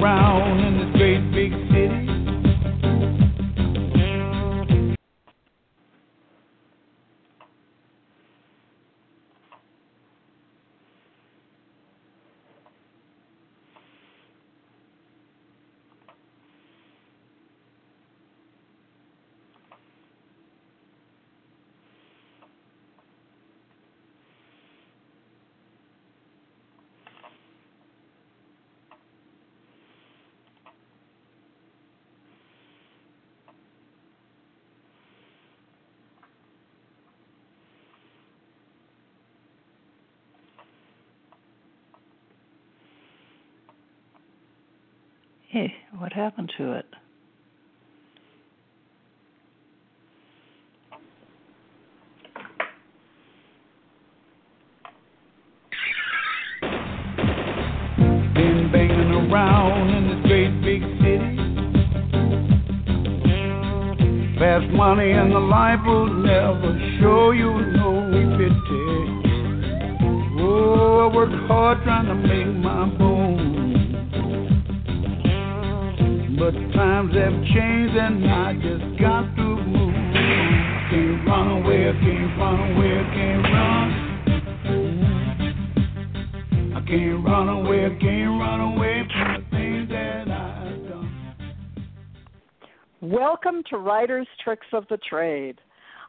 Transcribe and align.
around 0.00 0.60
in 0.60 0.78
this 0.78 0.96
great 0.96 1.30
big 1.32 1.52
city. 1.70 1.99
What 46.00 46.12
happened 46.14 46.50
to 46.56 46.72
it? 46.72 46.86
Been 58.32 58.70
banging 58.72 59.30
around 59.30 59.90
in 59.90 60.08
this 60.08 60.22
great 60.26 60.62
big 60.62 60.80
city. 61.02 61.36
Fast 64.38 64.72
money 64.72 65.10
and 65.10 65.32
the 65.32 65.38
life 65.38 65.80
will 65.84 66.06
never 66.14 66.78
show 66.98 67.32
you 67.32 67.50
no 67.76 68.08
pity. 68.38 68.86
Oh, 70.40 71.10
I 71.10 71.46
hard 71.46 71.82
trying 71.84 72.06
to 72.06 72.14
make 72.14 72.46
my 72.64 72.86
bones. 72.96 73.69
But 76.40 76.52
times 76.72 77.14
have 77.16 77.44
changed 77.52 77.96
and 77.98 78.24
I 78.26 78.54
just 78.54 78.98
got 78.98 79.36
to 79.36 79.42
move. 79.42 79.92
Can't 80.88 81.26
run 81.26 81.48
away, 81.60 81.92
can't 82.00 82.38
run 82.40 82.60
away, 82.72 83.04
can't 83.12 83.44
run. 83.44 83.88
I 86.74 86.80
can't 86.88 87.22
run 87.26 87.48
away, 87.50 87.94
can't 88.00 88.40
run 88.40 88.60
away 88.72 89.02
from 89.12 89.34
the 89.36 89.42
things 89.50 89.88
that 89.90 90.30
I've 90.30 90.88
done. 90.88 91.10
Welcome 93.02 93.62
to 93.68 93.76
Writer's 93.76 94.28
Tricks 94.42 94.68
of 94.72 94.88
the 94.88 94.96
Trade. 94.96 95.60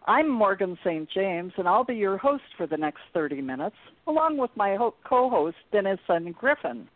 I'm 0.08 0.30
Morgan 0.30 0.78
St. 0.86 1.10
James, 1.14 1.52
and 1.58 1.68
I'll 1.68 1.84
be 1.84 1.96
your 1.96 2.18
host 2.18 2.44
for 2.56 2.68
the 2.68 2.78
next 2.78 3.02
30 3.14 3.42
minutes, 3.42 3.76
along 4.08 4.38
with 4.38 4.52
my 4.56 4.78
ho- 4.78 4.96
co 5.04 5.30
host, 5.30 5.58
Dennis 5.74 6.00
N. 6.10 6.34
Griffin. 6.40 6.88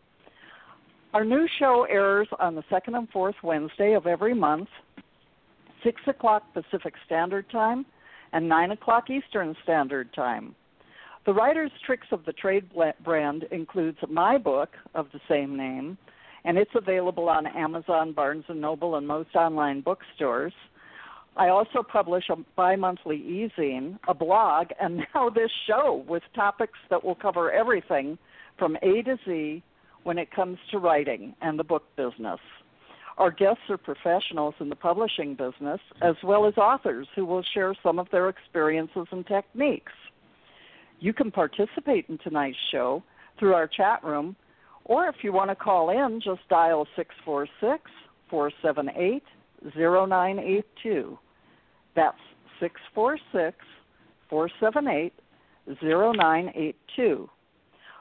Our 1.14 1.24
new 1.24 1.46
show 1.58 1.86
airs 1.88 2.28
on 2.38 2.54
the 2.54 2.64
second 2.68 2.94
and 2.94 3.08
fourth 3.10 3.36
Wednesday 3.42 3.94
of 3.94 4.06
every 4.06 4.34
month, 4.34 4.68
6 5.82 6.00
o'clock 6.08 6.42
Pacific 6.52 6.94
Standard 7.06 7.48
Time 7.50 7.86
and 8.32 8.48
9 8.48 8.72
o'clock 8.72 9.08
Eastern 9.08 9.54
Standard 9.62 10.12
Time. 10.12 10.54
The 11.24 11.32
Writer's 11.32 11.70
Tricks 11.84 12.08
of 12.12 12.24
the 12.24 12.32
Trade 12.32 12.70
brand 13.02 13.44
includes 13.50 13.98
my 14.08 14.36
book 14.36 14.70
of 14.94 15.06
the 15.12 15.20
same 15.28 15.56
name, 15.56 15.96
and 16.44 16.58
it's 16.58 16.74
available 16.74 17.28
on 17.28 17.46
Amazon, 17.46 18.12
Barnes 18.12 18.44
& 18.46 18.48
Noble, 18.48 18.96
and 18.96 19.06
most 19.06 19.34
online 19.34 19.80
bookstores. 19.80 20.52
I 21.36 21.48
also 21.48 21.82
publish 21.82 22.24
a 22.30 22.36
bi-monthly 22.56 23.16
e-zine, 23.16 23.98
a 24.08 24.14
blog, 24.14 24.68
and 24.80 24.98
now 25.14 25.30
this 25.30 25.50
show 25.66 26.04
with 26.08 26.22
topics 26.34 26.78
that 26.90 27.02
will 27.02 27.14
cover 27.14 27.50
everything 27.50 28.18
from 28.58 28.76
A 28.82 29.02
to 29.02 29.16
Z 29.24 29.62
when 30.06 30.18
it 30.18 30.30
comes 30.30 30.56
to 30.70 30.78
writing 30.78 31.34
and 31.42 31.58
the 31.58 31.64
book 31.64 31.82
business. 31.96 32.38
Our 33.18 33.32
guests 33.32 33.64
are 33.68 33.76
professionals 33.76 34.54
in 34.60 34.68
the 34.68 34.76
publishing 34.76 35.34
business, 35.34 35.80
as 36.00 36.14
well 36.22 36.46
as 36.46 36.56
authors 36.56 37.08
who 37.16 37.26
will 37.26 37.42
share 37.52 37.74
some 37.82 37.98
of 37.98 38.06
their 38.12 38.28
experiences 38.28 39.08
and 39.10 39.26
techniques. 39.26 39.90
You 41.00 41.12
can 41.12 41.32
participate 41.32 42.06
in 42.08 42.18
tonight's 42.18 42.56
show 42.70 43.02
through 43.36 43.54
our 43.54 43.66
chat 43.66 44.04
room, 44.04 44.36
or 44.84 45.08
if 45.08 45.16
you 45.24 45.32
want 45.32 45.50
to 45.50 45.56
call 45.56 45.90
in, 45.90 46.20
just 46.20 46.48
dial 46.48 46.86
646 46.94 47.90
478 48.30 49.24
0982. 49.74 51.18
That's 51.96 52.16
646 52.60 53.56
478 54.30 55.12
0982. 55.82 57.28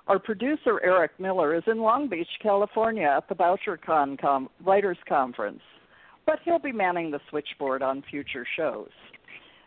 Our 0.08 0.20
producer, 0.20 0.80
Eric 0.84 1.20
Miller, 1.20 1.56
is 1.56 1.64
in 1.66 1.80
Long 1.80 2.08
Beach, 2.08 2.28
California 2.42 3.08
at 3.08 3.28
the 3.28 3.36
BoucherCon 3.36 4.20
com- 4.22 4.50
Writers 4.64 5.00
Conference, 5.10 5.62
but 6.28 6.40
he'll 6.46 6.60
be 6.60 6.72
manning 6.72 7.10
the 7.10 7.20
switchboard 7.30 7.82
on 7.82 8.04
future 8.10 8.46
shows. 8.56 8.90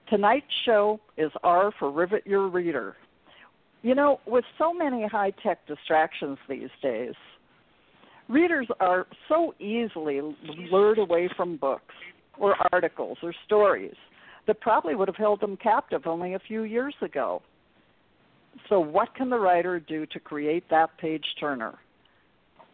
Tonight's 0.08 0.46
show 0.64 1.00
is 1.16 1.32
R 1.42 1.72
for 1.78 1.90
Rivet 1.90 2.24
Your 2.24 2.48
Reader. 2.48 2.96
You 3.82 3.96
know, 3.96 4.20
with 4.26 4.44
so 4.58 4.72
many 4.72 5.06
high 5.06 5.32
tech 5.42 5.66
distractions 5.66 6.38
these 6.48 6.70
days, 6.82 7.14
readers 8.28 8.68
are 8.78 9.06
so 9.28 9.54
easily 9.58 10.20
lured 10.70 10.98
away 10.98 11.28
from 11.36 11.56
books 11.56 11.94
or 12.38 12.54
articles 12.72 13.18
or 13.22 13.34
stories 13.44 13.94
that 14.46 14.60
probably 14.60 14.94
would 14.94 15.08
have 15.08 15.16
held 15.16 15.40
them 15.40 15.56
captive 15.56 16.06
only 16.06 16.34
a 16.34 16.38
few 16.38 16.62
years 16.62 16.94
ago. 17.02 17.42
So, 18.68 18.80
what 18.80 19.14
can 19.14 19.30
the 19.30 19.38
writer 19.38 19.80
do 19.80 20.06
to 20.06 20.20
create 20.20 20.68
that 20.70 20.96
page 20.98 21.24
turner? 21.38 21.78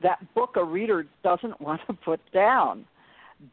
That 0.02 0.34
book 0.34 0.56
a 0.56 0.64
reader 0.64 1.06
doesn't 1.22 1.60
want 1.60 1.80
to 1.86 1.92
put 1.92 2.20
down. 2.32 2.84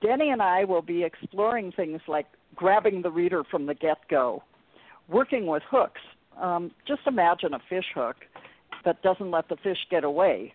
Denny 0.02 0.30
and 0.30 0.42
I 0.42 0.64
will 0.64 0.82
be 0.82 1.04
exploring 1.04 1.72
things 1.72 2.02
like 2.08 2.28
grabbing 2.56 3.02
the 3.02 3.12
reader 3.12 3.44
from 3.50 3.66
the 3.66 3.74
get 3.74 3.98
go, 4.10 4.44
working 5.10 5.46
with 5.48 5.64
hooks. 5.70 6.02
Um, 6.40 6.72
just 6.88 7.02
imagine 7.08 7.54
a 7.54 7.60
fish 7.70 7.86
hook 7.94 8.18
that 8.86 9.02
doesn't 9.02 9.32
let 9.32 9.48
the 9.50 9.58
fish 9.58 9.78
get 9.90 10.04
away. 10.04 10.54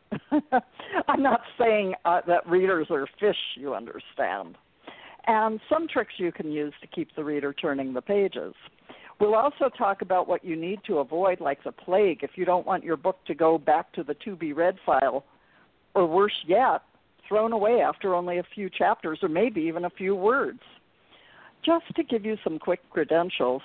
I'm 1.09 1.23
not 1.23 1.43
saying 1.59 1.95
uh, 2.05 2.23
that 2.27 2.49
readers 2.49 2.89
are 2.91 3.07
fish, 3.21 3.37
you 3.57 3.75
understand. 3.75 4.57
And 5.27 5.61
some 5.69 5.89
tricks 5.89 6.15
you 6.19 6.33
can 6.33 6.51
use 6.51 6.73
to 6.81 6.87
keep 6.87 7.15
the 7.17 7.25
reader 7.25 7.53
turning 7.53 7.93
the 7.93 8.03
pages. 8.03 8.55
We'll 9.19 9.35
also 9.35 9.71
talk 9.77 10.03
about 10.03 10.29
what 10.29 10.45
you 10.45 10.57
need 10.57 10.81
to 10.87 10.99
avoid, 10.99 11.41
like 11.41 11.65
the 11.65 11.73
plague, 11.73 12.23
if 12.23 12.33
you 12.35 12.45
don't 12.45 12.67
want 12.67 12.85
your 12.85 12.97
book 12.97 13.17
to 13.27 13.35
go 13.35 13.57
back 13.57 13.93
to 13.93 14.03
the 14.03 14.15
to 14.25 14.37
be 14.37 14.53
read 14.53 14.77
file, 14.85 15.25
or 15.95 16.07
worse 16.07 16.45
yet, 16.47 16.83
thrown 17.27 17.53
away 17.53 17.81
after 17.81 18.15
only 18.15 18.39
a 18.39 18.45
few 18.55 18.69
chapters 18.69 19.19
or 19.23 19.29
maybe 19.29 19.63
even 19.63 19.87
a 19.87 19.91
few 19.91 20.15
words. 20.15 20.61
Just 21.65 21.87
to 21.97 22.05
give 22.05 22.25
you 22.25 22.37
some 22.45 22.59
quick 22.59 22.81
credentials, 22.91 23.63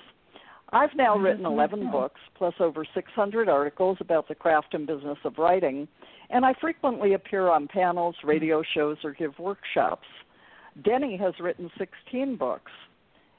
I've 0.72 0.96
now 0.96 1.16
mm-hmm. 1.16 1.26
written 1.26 1.46
11 1.46 1.80
mm-hmm. 1.80 1.92
books 1.92 2.20
plus 2.36 2.54
over 2.60 2.86
600 2.94 3.50
articles 3.50 3.98
about 4.00 4.28
the 4.28 4.36
craft 4.36 4.74
and 4.74 4.88
business 4.88 5.18
of 5.26 5.38
writing, 5.38 5.88
and 6.30 6.46
I 6.46 6.54
frequently 6.60 7.14
appear 7.14 7.50
on 7.50 7.68
panels, 7.68 8.16
radio 8.24 8.62
mm-hmm. 8.62 8.80
shows, 8.80 8.98
or 9.04 9.12
give 9.12 9.38
workshops. 9.38 10.08
Denny 10.84 11.18
has 11.18 11.34
written 11.40 11.70
16 11.78 12.38
books. 12.38 12.72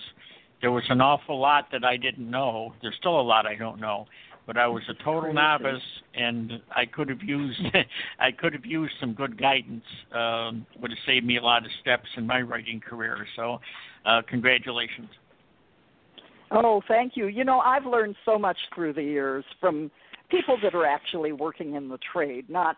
there 0.60 0.72
was 0.72 0.84
an 0.88 1.00
awful 1.00 1.38
lot 1.40 1.66
that 1.72 1.84
I 1.84 1.96
didn't 1.96 2.30
know. 2.30 2.74
There's 2.82 2.94
still 2.98 3.20
a 3.20 3.22
lot 3.22 3.46
I 3.46 3.54
don't 3.54 3.80
know, 3.80 4.06
but 4.46 4.56
I 4.56 4.66
was 4.66 4.82
a 4.88 5.04
total 5.04 5.32
novice, 5.32 5.82
and 6.14 6.52
I 6.74 6.86
could 6.86 7.08
have 7.08 7.22
used 7.22 7.60
I 8.18 8.30
could 8.32 8.52
have 8.52 8.64
used 8.64 8.94
some 9.00 9.14
good 9.14 9.38
guidance. 9.40 9.84
Um, 10.12 10.66
would 10.80 10.90
have 10.90 10.98
saved 11.06 11.26
me 11.26 11.38
a 11.38 11.42
lot 11.42 11.64
of 11.64 11.70
steps 11.80 12.08
in 12.16 12.26
my 12.26 12.40
writing 12.40 12.80
career. 12.80 13.26
So, 13.36 13.60
uh, 14.06 14.22
congratulations. 14.28 15.08
Oh, 16.50 16.82
thank 16.86 17.12
you. 17.16 17.26
You 17.26 17.44
know, 17.44 17.60
I've 17.60 17.86
learned 17.86 18.16
so 18.24 18.38
much 18.38 18.58
through 18.74 18.92
the 18.92 19.02
years 19.02 19.44
from 19.60 19.90
people 20.30 20.56
that 20.62 20.74
are 20.74 20.86
actually 20.86 21.32
working 21.32 21.74
in 21.74 21.88
the 21.88 21.98
trade, 22.12 22.48
not 22.48 22.76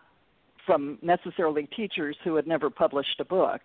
from 0.65 0.99
necessarily 1.01 1.67
teachers 1.75 2.15
who 2.23 2.35
had 2.35 2.45
never 2.45 2.69
published 2.69 3.19
a 3.19 3.25
book. 3.25 3.61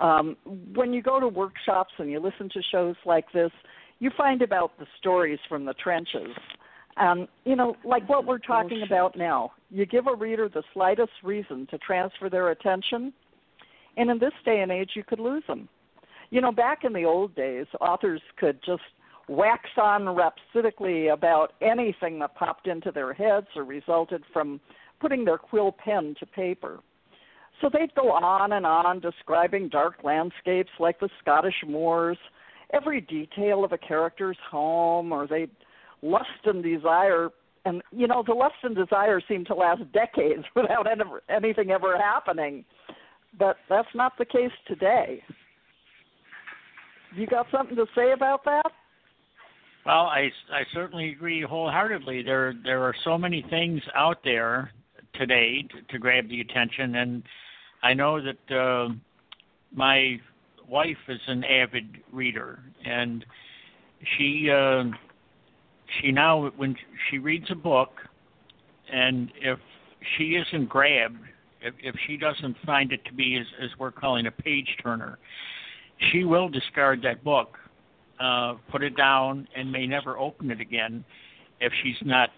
Um, 0.00 0.36
when 0.74 0.92
you 0.92 1.02
go 1.02 1.20
to 1.20 1.28
workshops 1.28 1.92
and 1.98 2.10
you 2.10 2.20
listen 2.20 2.48
to 2.50 2.62
shows 2.72 2.96
like 3.06 3.30
this, 3.32 3.52
you 4.00 4.10
find 4.16 4.42
about 4.42 4.76
the 4.78 4.86
stories 4.98 5.38
from 5.48 5.64
the 5.64 5.74
trenches. 5.74 6.34
Um, 6.96 7.28
you 7.44 7.54
know, 7.54 7.76
like 7.84 8.08
what 8.08 8.26
we're 8.26 8.38
talking 8.38 8.82
about 8.82 9.16
now. 9.16 9.52
You 9.70 9.86
give 9.86 10.06
a 10.06 10.14
reader 10.14 10.48
the 10.48 10.64
slightest 10.74 11.12
reason 11.22 11.66
to 11.70 11.78
transfer 11.78 12.28
their 12.28 12.50
attention, 12.50 13.12
and 13.96 14.10
in 14.10 14.18
this 14.18 14.32
day 14.44 14.60
and 14.60 14.72
age, 14.72 14.90
you 14.94 15.04
could 15.04 15.20
lose 15.20 15.44
them. 15.46 15.68
You 16.30 16.40
know, 16.40 16.52
back 16.52 16.84
in 16.84 16.92
the 16.92 17.04
old 17.04 17.34
days, 17.34 17.66
authors 17.80 18.20
could 18.38 18.58
just 18.64 18.82
wax 19.30 19.70
on 19.80 20.08
rhapsodically 20.08 21.06
about 21.06 21.52
anything 21.62 22.18
that 22.18 22.34
popped 22.34 22.66
into 22.66 22.90
their 22.90 23.14
heads 23.14 23.46
or 23.54 23.62
resulted 23.62 24.24
from 24.32 24.60
putting 25.00 25.24
their 25.24 25.38
quill 25.38 25.72
pen 25.72 26.16
to 26.18 26.26
paper. 26.26 26.80
So 27.60 27.70
they'd 27.72 27.94
go 27.94 28.10
on 28.10 28.52
and 28.52 28.66
on 28.66 28.98
describing 28.98 29.68
dark 29.68 30.02
landscapes 30.02 30.70
like 30.80 30.98
the 30.98 31.08
Scottish 31.20 31.62
moors, 31.66 32.18
every 32.72 33.00
detail 33.00 33.64
of 33.64 33.70
a 33.70 33.78
character's 33.78 34.36
home, 34.50 35.12
or 35.12 35.28
they'd 35.28 35.50
lust 36.02 36.26
and 36.44 36.60
desire. 36.62 37.28
And, 37.64 37.82
you 37.92 38.08
know, 38.08 38.24
the 38.26 38.34
lust 38.34 38.54
and 38.64 38.74
desire 38.74 39.20
seemed 39.28 39.46
to 39.46 39.54
last 39.54 39.82
decades 39.92 40.44
without 40.56 40.88
anything 41.28 41.70
ever 41.70 41.96
happening. 41.96 42.64
But 43.38 43.58
that's 43.68 43.94
not 43.94 44.18
the 44.18 44.24
case 44.24 44.50
today. 44.66 45.22
You 47.14 47.28
got 47.28 47.46
something 47.52 47.76
to 47.76 47.86
say 47.94 48.10
about 48.12 48.44
that? 48.44 48.72
Well, 49.86 50.06
I, 50.06 50.30
I 50.52 50.62
certainly 50.74 51.10
agree 51.10 51.42
wholeheartedly. 51.42 52.22
There 52.22 52.54
there 52.64 52.82
are 52.82 52.94
so 53.02 53.16
many 53.16 53.44
things 53.48 53.80
out 53.94 54.18
there 54.24 54.72
today 55.14 55.62
to, 55.70 55.92
to 55.92 55.98
grab 55.98 56.28
the 56.28 56.40
attention, 56.40 56.96
and 56.96 57.22
I 57.82 57.94
know 57.94 58.20
that 58.20 58.54
uh, 58.54 58.92
my 59.74 60.20
wife 60.68 60.98
is 61.08 61.20
an 61.26 61.44
avid 61.44 61.98
reader, 62.12 62.60
and 62.84 63.24
she 64.16 64.50
uh, 64.50 64.84
she 66.00 66.12
now 66.12 66.50
when 66.56 66.76
she 67.10 67.18
reads 67.18 67.46
a 67.50 67.54
book, 67.54 67.92
and 68.92 69.32
if 69.40 69.58
she 70.16 70.36
isn't 70.36 70.68
grabbed, 70.68 71.18
if, 71.62 71.72
if 71.82 71.94
she 72.06 72.18
doesn't 72.18 72.56
find 72.66 72.92
it 72.92 73.02
to 73.06 73.14
be 73.14 73.38
as, 73.40 73.46
as 73.62 73.70
we're 73.78 73.90
calling 73.90 74.26
a 74.26 74.30
page 74.30 74.68
turner, 74.82 75.18
she 76.12 76.24
will 76.24 76.50
discard 76.50 77.00
that 77.02 77.24
book 77.24 77.56
uh, 78.20 78.54
put 78.70 78.82
it 78.82 78.96
down 78.96 79.48
and 79.56 79.70
may 79.70 79.86
never 79.86 80.18
open 80.18 80.50
it 80.50 80.60
again 80.60 81.04
if 81.60 81.72
she's 81.82 81.96
not 82.04 82.30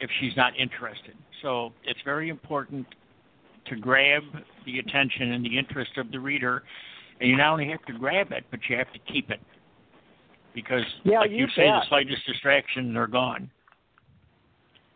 if 0.00 0.10
she's 0.20 0.36
not 0.36 0.52
interested. 0.58 1.14
So 1.42 1.72
it's 1.84 1.98
very 2.04 2.28
important 2.28 2.86
to 3.66 3.76
grab 3.76 4.22
the 4.64 4.78
attention 4.78 5.32
and 5.32 5.44
the 5.44 5.58
interest 5.58 5.90
of 5.96 6.10
the 6.12 6.20
reader, 6.20 6.62
and 7.20 7.28
you 7.28 7.36
not 7.36 7.52
only 7.52 7.68
have 7.68 7.84
to 7.86 7.92
grab 7.92 8.32
it, 8.32 8.44
but 8.50 8.60
you 8.68 8.76
have 8.76 8.92
to 8.92 8.98
keep 9.12 9.30
it 9.30 9.40
because, 10.54 10.84
yeah, 11.04 11.20
like 11.20 11.30
you, 11.30 11.38
you 11.38 11.46
say, 11.56 11.62
bet. 11.62 11.82
the 11.82 11.88
slightest 11.88 12.26
distraction, 12.26 12.94
they're 12.94 13.06
gone. 13.06 13.50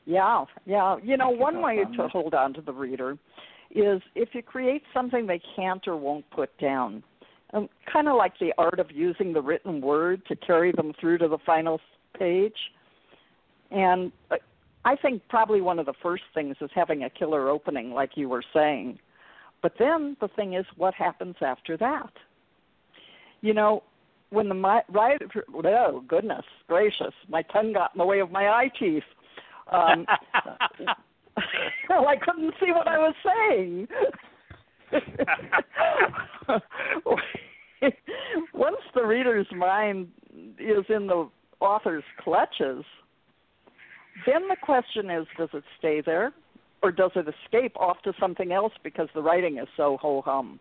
Yeah, 0.05 0.45
yeah. 0.67 0.97
You 1.03 1.17
know, 1.17 1.31
one 1.31 1.63
way 1.63 1.85
to 1.97 2.09
hold 2.09 2.35
on 2.35 2.53
to 2.55 2.61
the 2.61 2.73
reader 2.73 3.17
is 3.71 4.03
if 4.15 4.31
you 4.33 4.43
create 4.43 4.83
something 4.93 5.27
they 5.27 5.41
can't 5.57 5.87
or 5.87 5.97
won't 5.97 6.29
put 6.31 6.57
down 6.59 7.03
um, 7.53 7.69
kind 7.91 8.09
of 8.09 8.17
like 8.17 8.39
the 8.39 8.53
art 8.59 8.79
of 8.79 8.91
using 8.91 9.33
the 9.33 9.43
written 9.43 9.81
word 9.81 10.23
to 10.27 10.37
carry 10.37 10.73
them 10.73 10.93
through 11.01 11.19
to 11.19 11.29
the 11.29 11.39
final 11.45 11.81
page. 12.19 12.57
And 13.71 14.13
uh, 14.31 14.37
I 14.85 14.97
think 14.97 15.23
probably 15.29 15.61
one 15.61 15.79
of 15.79 15.87
the 15.87 15.95
first 16.03 16.25
things 16.35 16.57
is 16.61 16.71
having 16.75 17.05
a 17.05 17.11
killer 17.11 17.49
opening, 17.49 17.91
like 17.91 18.13
you 18.17 18.29
were 18.29 18.45
saying. 18.55 18.99
But 19.63 19.75
then 19.79 20.17
the 20.21 20.29
thing 20.29 20.55
is, 20.55 20.67
what 20.77 20.95
happens 20.95 21.37
after 21.41 21.77
that? 21.77 22.11
You 23.43 23.55
know, 23.55 23.83
when 24.31 24.49
the 24.49 24.55
my, 24.55 24.83
writer, 24.89 25.27
oh 25.55 26.03
goodness 26.09 26.45
gracious, 26.67 27.13
my 27.29 27.43
tongue 27.43 27.73
got 27.75 27.95
in 27.95 27.99
the 27.99 28.05
way 28.05 28.21
of 28.21 28.31
my 28.31 28.49
eye 28.49 28.71
teeth. 28.79 29.03
Um, 29.71 30.07
well, 31.89 32.09
I 32.09 32.17
couldn't 32.17 32.55
see 32.61 32.73
what 32.73 32.89
I 32.89 32.99
was 32.99 33.15
saying. 33.25 33.89
Once 38.55 38.77
the 38.95 39.05
reader's 39.05 39.47
mind 39.55 40.09
is 40.59 40.85
in 40.89 41.07
the 41.07 41.29
author's 41.61 42.05
clutches, 42.23 42.85
then 44.27 44.49
the 44.49 44.57
question 44.63 45.11
is 45.11 45.27
does 45.39 45.49
it 45.53 45.65
stay 45.79 46.03
there 46.05 46.33
or 46.83 46.93
does 46.93 47.13
it 47.15 47.27
escape 47.45 47.77
off 47.77 48.03
to 48.03 48.13
something 48.21 48.53
else 48.53 48.73
because 48.83 49.09
the 49.15 49.23
writing 49.23 49.59
is 49.59 49.69
so 49.77 49.97
ho 50.01 50.23
hum? 50.25 50.59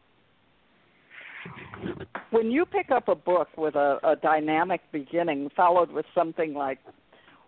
When 2.30 2.52
you 2.52 2.66
pick 2.66 2.92
up 2.92 3.08
a 3.08 3.16
book 3.16 3.48
with 3.58 3.76
a, 3.76 3.98
a 4.04 4.16
dynamic 4.16 4.82
beginning 4.92 5.50
followed 5.56 5.92
with 5.92 6.06
something 6.14 6.54
like, 6.54 6.78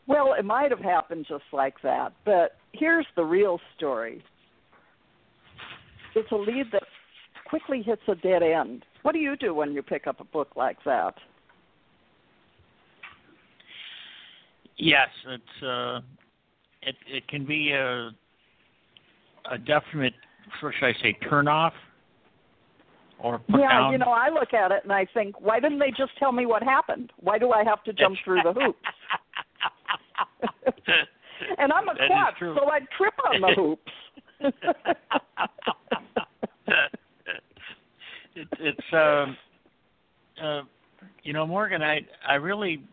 well, 0.08 0.34
it 0.38 0.44
might 0.44 0.72
have 0.72 0.80
happened 0.80 1.28
just 1.30 1.44
like 1.54 1.76
that, 1.84 2.14
but 2.26 2.58
here's 2.74 3.06
the 3.16 3.24
real 3.24 3.60
story. 3.78 4.24
It's 6.16 6.32
a 6.32 6.36
lead 6.36 6.68
that 6.72 6.84
quickly 7.46 7.82
hits 7.82 8.02
a 8.08 8.16
dead 8.16 8.44
end. 8.44 8.86
What 9.02 9.14
do 9.14 9.20
you 9.20 9.36
do 9.36 9.54
when 9.54 9.74
you 9.74 9.82
pick 9.82 10.08
up 10.08 10.20
a 10.20 10.24
book 10.24 10.50
like 10.56 10.78
that? 10.86 11.14
Yes, 14.78 15.10
it's 15.28 15.64
uh, 15.64 16.00
it 16.82 16.96
it 17.08 17.28
can 17.28 17.46
be 17.46 17.72
a 17.72 18.10
a 19.52 19.58
definite, 19.58 20.14
what 20.62 20.74
should 20.80 20.86
I 20.86 20.94
say, 21.02 21.14
turn 21.30 21.48
off 21.48 21.74
or 23.20 23.40
put 23.40 23.60
yeah, 23.60 23.70
down. 23.70 23.92
you 23.92 23.98
know, 23.98 24.12
I 24.12 24.30
look 24.30 24.54
at 24.54 24.72
it 24.72 24.84
and 24.84 24.92
I 24.92 25.06
think, 25.14 25.40
why 25.40 25.60
didn't 25.60 25.80
they 25.80 25.92
just 25.92 26.12
tell 26.18 26.32
me 26.32 26.46
what 26.46 26.64
happened? 26.64 27.12
Why 27.20 27.38
do 27.40 27.52
I 27.52 27.64
have 27.64 27.84
to 27.84 27.94
jump 27.94 28.18
through 28.24 28.42
the 28.44 28.54
hoops? 28.54 28.80
and 31.58 31.72
I'm 31.72 31.88
a 31.90 31.94
That 31.94 32.04
is 32.04 32.10
klutz, 32.10 32.38
true. 32.40 32.56
so 32.60 32.70
I 32.70 32.80
trip 32.98 33.14
on 33.26 33.42
the 33.42 33.54
hoops. 33.56 33.92
It, 38.36 38.48
it's 38.60 38.94
um 38.94 39.38
uh, 40.42 40.62
you 41.24 41.34
know 41.34 41.46
Morgan 41.46 41.82
I 41.82 42.02
I 42.28 42.36
really 42.36 42.84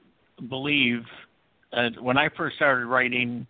believe 0.49 1.03
uh, 1.73 1.91
when 2.01 2.17
I 2.17 2.29
first 2.37 2.57
started 2.57 2.87
writing 2.87 3.47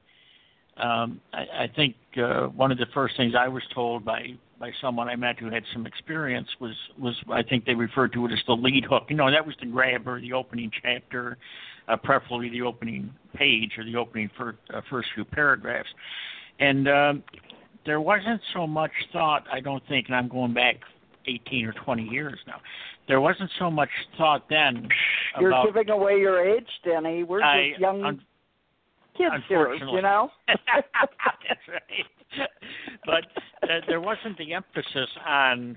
um 0.76 1.20
I, 1.32 1.40
I 1.64 1.70
think 1.74 1.94
uh, 2.16 2.46
one 2.46 2.72
of 2.72 2.78
the 2.78 2.86
first 2.94 3.16
things 3.16 3.34
I 3.38 3.48
was 3.48 3.62
told 3.74 4.04
by 4.04 4.34
by 4.60 4.70
someone 4.80 5.08
I 5.08 5.16
met 5.16 5.38
who 5.38 5.50
had 5.50 5.64
some 5.72 5.86
experience 5.86 6.48
was 6.60 6.74
was 6.98 7.16
I 7.32 7.42
think 7.42 7.64
they 7.64 7.74
referred 7.74 8.12
to 8.12 8.26
it 8.26 8.32
as 8.32 8.38
the 8.46 8.52
lead 8.52 8.84
hook. 8.84 9.04
You 9.08 9.16
know, 9.16 9.30
that 9.30 9.44
was 9.44 9.56
the 9.58 9.66
grabber, 9.66 10.20
the 10.20 10.34
opening 10.34 10.70
chapter, 10.82 11.38
uh, 11.88 11.96
preferably 11.96 12.50
the 12.50 12.62
opening 12.62 13.10
page 13.34 13.72
or 13.78 13.84
the 13.84 13.96
opening 13.96 14.30
fir- 14.36 14.58
uh, 14.72 14.82
first 14.90 15.08
few 15.14 15.24
paragraphs. 15.24 15.88
And 16.60 16.88
um, 16.88 17.22
there 17.90 18.00
wasn't 18.00 18.40
so 18.54 18.68
much 18.68 18.92
thought, 19.12 19.42
I 19.52 19.58
don't 19.58 19.82
think, 19.88 20.06
and 20.06 20.14
I'm 20.14 20.28
going 20.28 20.54
back 20.54 20.76
18 21.26 21.66
or 21.66 21.72
20 21.72 22.04
years 22.04 22.38
now. 22.46 22.60
There 23.08 23.20
wasn't 23.20 23.50
so 23.58 23.68
much 23.68 23.88
thought 24.16 24.44
then 24.48 24.86
You're 25.40 25.50
about 25.50 25.66
giving 25.66 25.90
away 25.90 26.18
your 26.20 26.40
age, 26.40 26.68
Denny. 26.84 27.24
We're 27.24 27.42
I- 27.42 27.70
just 27.70 27.80
young 27.80 28.04
un- 28.04 28.22
kids 29.18 29.42
here, 29.48 29.74
you 29.74 30.02
know. 30.02 30.30
That's 30.46 31.66
right. 31.68 32.46
But 33.04 33.24
uh, 33.68 33.80
there 33.88 34.00
wasn't 34.00 34.38
the 34.38 34.54
emphasis 34.54 35.10
on 35.26 35.76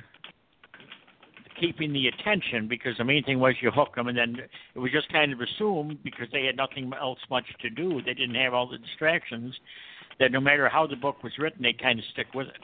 keeping 1.60 1.94
the 1.94 2.10
attention 2.10 2.68
because 2.68 2.96
the 3.00 3.04
main 3.04 3.24
thing 3.24 3.40
was 3.40 3.56
you 3.60 3.72
hook 3.72 3.96
them, 3.96 4.08
and 4.08 4.16
then 4.16 4.36
it 4.76 4.78
was 4.78 4.92
just 4.92 5.12
kind 5.12 5.34
of 5.34 5.40
assumed 5.42 5.98
because 6.04 6.28
they 6.32 6.46
had 6.46 6.58
nothing 6.58 6.92
else 6.94 7.18
much 7.32 7.46
to 7.64 7.72
do. 7.72 8.04
They 8.06 8.14
didn't 8.14 8.36
have 8.36 8.54
all 8.54 8.70
the 8.70 8.78
distractions. 8.78 9.56
That 10.20 10.32
no 10.32 10.40
matter 10.40 10.70
how 10.70 10.88
the 10.88 10.96
book 10.96 11.24
was 11.24 11.34
written, 11.40 11.64
they 11.64 11.74
kind 11.74 12.00
of 12.00 12.06
stick 12.14 12.28
with 12.34 12.48
it. 12.48 12.62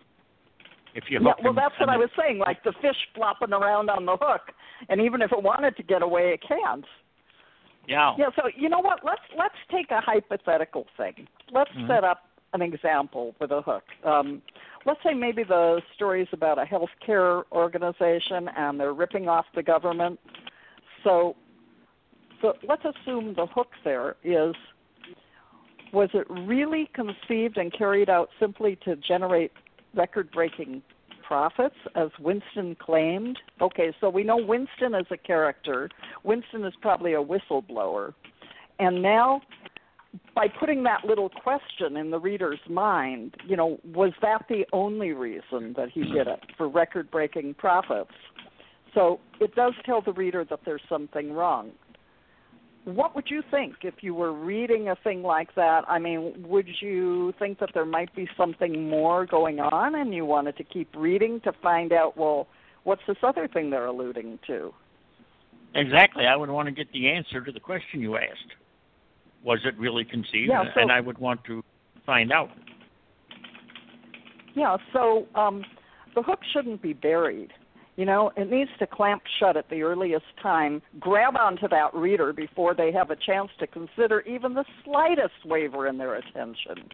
If 0.95 1.05
you 1.09 1.19
Yeah, 1.21 1.33
well, 1.43 1.53
that's 1.53 1.79
what 1.79 1.89
I 1.89 1.97
was 1.97 2.09
saying. 2.17 2.39
Like 2.39 2.63
the 2.63 2.73
fish 2.81 2.95
flopping 3.15 3.53
around 3.53 3.89
on 3.89 4.05
the 4.05 4.17
hook, 4.19 4.41
and 4.89 5.01
even 5.01 5.21
if 5.21 5.31
it 5.31 5.41
wanted 5.41 5.75
to 5.77 5.83
get 5.83 6.01
away, 6.01 6.33
it 6.33 6.41
can't. 6.47 6.85
Yeah. 7.87 8.13
Yeah. 8.17 8.27
So 8.35 8.43
you 8.55 8.69
know 8.69 8.79
what? 8.79 8.99
Let's 9.03 9.21
let's 9.37 9.55
take 9.71 9.91
a 9.91 10.01
hypothetical 10.01 10.87
thing. 10.97 11.27
Let's 11.51 11.71
Mhm. 11.71 11.87
set 11.87 12.03
up 12.03 12.25
an 12.53 12.61
example 12.61 13.35
with 13.39 13.51
a 13.51 13.61
hook. 13.61 13.83
Um, 14.03 14.41
let's 14.85 15.01
say 15.03 15.13
maybe 15.13 15.43
the 15.43 15.81
story 15.95 16.21
is 16.21 16.27
about 16.31 16.57
a 16.57 16.65
healthcare 16.65 17.43
organization 17.51 18.47
and 18.49 18.79
they're 18.79 18.93
ripping 18.93 19.27
off 19.27 19.45
the 19.53 19.63
government. 19.63 20.19
So, 21.03 21.35
so 22.41 22.57
let's 22.67 22.83
assume 22.85 23.33
the 23.35 23.45
hook 23.45 23.69
there 23.83 24.15
is 24.23 24.55
was 25.93 26.09
it 26.13 26.27
really 26.29 26.89
conceived 26.93 27.57
and 27.57 27.73
carried 27.73 28.09
out 28.09 28.29
simply 28.39 28.77
to 28.85 28.95
generate 28.95 29.51
record 29.95 30.31
breaking 30.31 30.81
profits 31.27 31.75
as 31.95 32.09
Winston 32.19 32.75
claimed? 32.75 33.37
Okay, 33.61 33.93
so 33.99 34.09
we 34.09 34.23
know 34.23 34.37
Winston 34.37 34.95
is 34.95 35.05
a 35.11 35.17
character. 35.17 35.89
Winston 36.23 36.65
is 36.65 36.73
probably 36.81 37.13
a 37.13 37.23
whistleblower. 37.23 38.13
And 38.79 39.01
now 39.01 39.41
by 40.35 40.47
putting 40.47 40.83
that 40.83 41.05
little 41.05 41.29
question 41.29 41.97
in 41.97 42.09
the 42.09 42.19
reader's 42.19 42.59
mind, 42.67 43.35
you 43.45 43.55
know, 43.55 43.79
was 43.93 44.11
that 44.21 44.45
the 44.49 44.65
only 44.73 45.11
reason 45.11 45.73
that 45.77 45.89
he 45.93 46.01
did 46.01 46.27
it 46.27 46.39
for 46.57 46.67
record 46.67 47.11
breaking 47.11 47.53
profits? 47.55 48.11
So 48.93 49.19
it 49.39 49.53
does 49.53 49.73
tell 49.85 50.01
the 50.01 50.13
reader 50.13 50.43
that 50.49 50.61
there's 50.65 50.81
something 50.89 51.33
wrong. 51.33 51.71
What 52.85 53.15
would 53.15 53.25
you 53.29 53.43
think 53.51 53.75
if 53.83 53.95
you 54.01 54.15
were 54.15 54.33
reading 54.33 54.89
a 54.89 54.95
thing 55.03 55.21
like 55.21 55.53
that? 55.55 55.81
I 55.87 55.99
mean, 55.99 56.33
would 56.47 56.67
you 56.81 57.33
think 57.37 57.59
that 57.59 57.69
there 57.73 57.85
might 57.85 58.13
be 58.15 58.27
something 58.37 58.89
more 58.89 59.25
going 59.25 59.59
on 59.59 59.95
and 59.95 60.13
you 60.13 60.25
wanted 60.25 60.57
to 60.57 60.63
keep 60.63 60.89
reading 60.95 61.39
to 61.41 61.51
find 61.61 61.91
out, 61.91 62.17
well, 62.17 62.47
what's 62.83 63.01
this 63.07 63.17
other 63.21 63.47
thing 63.47 63.69
they're 63.69 63.85
alluding 63.85 64.39
to? 64.47 64.73
Exactly. 65.75 66.25
I 66.25 66.35
would 66.35 66.49
want 66.49 66.67
to 66.67 66.71
get 66.71 66.91
the 66.93 67.09
answer 67.09 67.41
to 67.41 67.51
the 67.51 67.59
question 67.59 68.01
you 68.01 68.15
asked. 68.17 68.53
Was 69.43 69.59
it 69.65 69.77
really 69.77 70.03
conceived? 70.03 70.49
Yeah, 70.49 70.63
so- 70.73 70.81
and 70.81 70.91
I 70.91 70.99
would 70.99 71.17
want 71.17 71.43
to 71.45 71.63
find 72.05 72.31
out. 72.31 72.49
Yeah, 74.55 74.77
so 74.93 75.27
um, 75.35 75.63
the 76.15 76.23
hook 76.23 76.39
shouldn't 76.53 76.81
be 76.81 76.93
buried. 76.93 77.51
You 77.99 78.05
know, 78.05 78.31
it 78.37 78.49
needs 78.49 78.69
to 78.79 78.87
clamp 78.87 79.23
shut 79.41 79.57
at 79.57 79.69
the 79.69 79.81
earliest 79.81 80.23
time, 80.41 80.81
grab 81.01 81.35
onto 81.35 81.67
that 81.67 81.93
reader 81.93 82.31
before 82.31 82.73
they 82.73 82.93
have 82.93 83.11
a 83.11 83.15
chance 83.17 83.49
to 83.59 83.67
consider 83.67 84.21
even 84.21 84.53
the 84.53 84.63
slightest 84.85 85.43
waver 85.43 85.85
in 85.85 85.97
their 85.97 86.15
attention. 86.15 86.87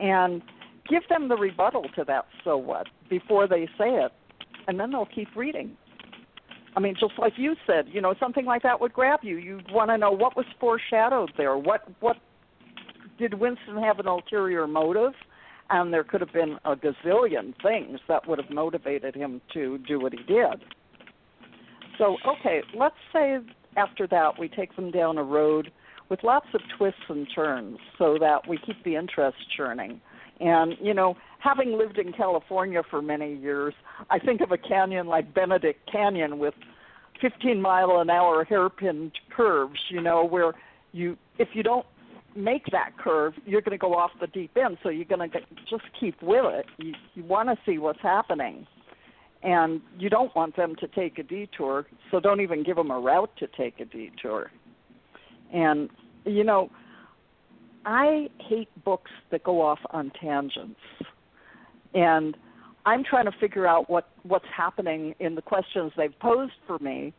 And 0.00 0.40
give 0.88 1.02
them 1.10 1.28
the 1.28 1.36
rebuttal 1.36 1.84
to 1.94 2.04
that 2.04 2.24
so 2.42 2.56
what 2.56 2.86
before 3.10 3.46
they 3.46 3.66
say 3.76 3.90
it, 3.90 4.10
and 4.66 4.80
then 4.80 4.92
they'll 4.92 5.04
keep 5.14 5.28
reading. 5.36 5.76
I 6.74 6.80
mean, 6.80 6.94
just 6.98 7.18
like 7.18 7.34
you 7.36 7.54
said, 7.66 7.88
you 7.92 8.00
know, 8.00 8.14
something 8.18 8.46
like 8.46 8.62
that 8.62 8.80
would 8.80 8.94
grab 8.94 9.20
you. 9.22 9.36
You'd 9.36 9.70
want 9.70 9.90
to 9.90 9.98
know 9.98 10.12
what 10.12 10.38
was 10.38 10.46
foreshadowed 10.58 11.32
there. 11.36 11.58
What 11.58 11.82
what 12.00 12.16
did 13.18 13.34
Winston 13.34 13.76
have 13.76 13.98
an 13.98 14.06
ulterior 14.06 14.66
motive? 14.66 15.12
And 15.70 15.92
there 15.92 16.04
could 16.04 16.20
have 16.20 16.32
been 16.32 16.58
a 16.64 16.74
gazillion 16.74 17.54
things 17.62 18.00
that 18.08 18.26
would 18.26 18.38
have 18.38 18.50
motivated 18.50 19.14
him 19.14 19.40
to 19.52 19.78
do 19.78 20.00
what 20.00 20.12
he 20.12 20.22
did. 20.22 20.64
So, 21.98 22.16
okay, 22.26 22.62
let's 22.74 22.96
say 23.12 23.38
after 23.76 24.06
that 24.06 24.38
we 24.38 24.48
take 24.48 24.74
them 24.76 24.90
down 24.90 25.18
a 25.18 25.22
road 25.22 25.70
with 26.08 26.22
lots 26.22 26.46
of 26.54 26.60
twists 26.76 27.00
and 27.08 27.26
turns 27.34 27.78
so 27.98 28.16
that 28.18 28.48
we 28.48 28.58
keep 28.58 28.82
the 28.84 28.96
interest 28.96 29.36
churning. 29.54 30.00
And, 30.40 30.74
you 30.80 30.94
know, 30.94 31.16
having 31.40 31.76
lived 31.76 31.98
in 31.98 32.12
California 32.12 32.82
for 32.88 33.02
many 33.02 33.34
years, 33.34 33.74
I 34.08 34.18
think 34.18 34.40
of 34.40 34.52
a 34.52 34.58
canyon 34.58 35.06
like 35.06 35.34
Benedict 35.34 35.90
Canyon 35.90 36.38
with 36.38 36.54
15 37.20 37.60
mile 37.60 37.98
an 38.00 38.10
hour 38.10 38.44
hairpin 38.44 39.12
curves, 39.34 39.80
you 39.90 40.00
know, 40.00 40.24
where 40.24 40.52
you 40.92 41.16
if 41.38 41.48
you 41.52 41.62
don't 41.62 41.86
make 42.36 42.66
that 42.72 42.90
curve, 42.98 43.34
you're 43.44 43.60
going 43.60 43.72
to 43.72 43.78
go 43.78 43.94
off 43.94 44.10
the 44.20 44.26
deep 44.28 44.56
end. 44.56 44.78
So 44.82 44.88
you're 44.88 45.04
going 45.04 45.30
to 45.30 45.38
just 45.68 45.84
keep 45.98 46.20
with 46.22 46.44
it. 46.44 46.66
You, 46.78 46.94
you 47.14 47.24
want 47.24 47.48
to 47.48 47.56
see 47.66 47.78
what's 47.78 48.00
happening, 48.02 48.66
and 49.42 49.80
you 49.98 50.10
don't 50.10 50.34
want 50.36 50.56
them 50.56 50.74
to 50.80 50.88
take 50.88 51.18
a 51.18 51.22
detour. 51.22 51.86
So 52.10 52.20
don't 52.20 52.40
even 52.40 52.62
give 52.62 52.76
them 52.76 52.90
a 52.90 52.98
route 52.98 53.30
to 53.38 53.48
take 53.56 53.80
a 53.80 53.84
detour. 53.84 54.50
And 55.52 55.88
you 56.24 56.44
know, 56.44 56.70
I 57.86 58.28
hate 58.48 58.68
books 58.84 59.10
that 59.30 59.42
go 59.44 59.62
off 59.62 59.78
on 59.90 60.12
tangents, 60.20 60.80
and 61.94 62.36
I'm 62.84 63.02
trying 63.04 63.24
to 63.24 63.32
figure 63.40 63.66
out 63.66 63.88
what 63.88 64.08
what's 64.24 64.44
happening 64.54 65.14
in 65.20 65.34
the 65.34 65.42
questions 65.42 65.92
they've 65.96 66.18
posed 66.20 66.52
for 66.66 66.78
me 66.80 67.14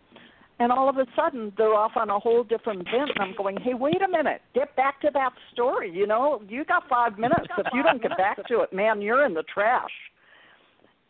and 0.59 0.71
all 0.71 0.89
of 0.89 0.97
a 0.97 1.05
sudden 1.15 1.51
they're 1.57 1.73
off 1.73 1.93
on 1.95 2.09
a 2.09 2.19
whole 2.19 2.43
different 2.43 2.83
bent 2.85 3.09
and 3.15 3.19
i'm 3.19 3.33
going 3.35 3.57
hey 3.57 3.73
wait 3.73 4.01
a 4.01 4.07
minute. 4.07 4.41
Get 4.53 4.75
back 4.75 5.01
to 5.01 5.09
that 5.13 5.31
story 5.53 5.91
you 5.91 6.05
know? 6.05 6.41
You 6.47 6.65
got 6.65 6.83
five 6.87 7.17
minutes. 7.17 7.47
If 7.57 7.67
you 7.73 7.81
don't 7.81 8.01
get 8.01 8.17
back 8.17 8.45
to 8.47 8.61
it 8.61 8.73
man 8.73 9.01
you're 9.01 9.25
in 9.25 9.33
the 9.33 9.43
trash. 9.43 9.89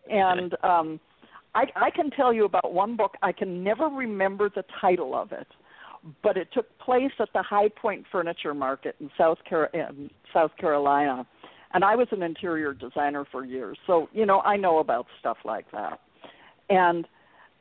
And 0.09 0.55
um 0.63 0.99
i 1.55 1.65
i 1.75 1.89
can 1.89 2.09
tell 2.11 2.33
you 2.33 2.45
about 2.45 2.73
one 2.73 2.95
book. 2.95 3.15
I 3.21 3.31
can 3.31 3.63
never 3.63 3.87
remember 3.87 4.49
the 4.49 4.63
title 4.79 5.15
of 5.15 5.31
it 5.31 5.47
but 6.23 6.37
it 6.37 6.47
took 6.53 6.65
place 6.79 7.11
at 7.19 7.27
the 7.33 7.43
high 7.43 7.67
point 7.67 8.05
furniture 8.09 8.53
market 8.53 8.95
in 9.01 9.09
south 9.17 9.39
Car- 9.49 9.69
in 9.73 10.09
south 10.33 10.51
carolina. 10.57 11.25
And 11.73 11.83
i 11.83 11.95
was 11.95 12.07
an 12.11 12.23
interior 12.23 12.73
designer 12.73 13.25
for 13.31 13.45
years. 13.45 13.77
So 13.87 14.09
you 14.13 14.25
know 14.25 14.41
i 14.41 14.55
know 14.55 14.79
about 14.79 15.07
stuff 15.19 15.37
like 15.43 15.69
that. 15.71 15.99
And 16.69 17.07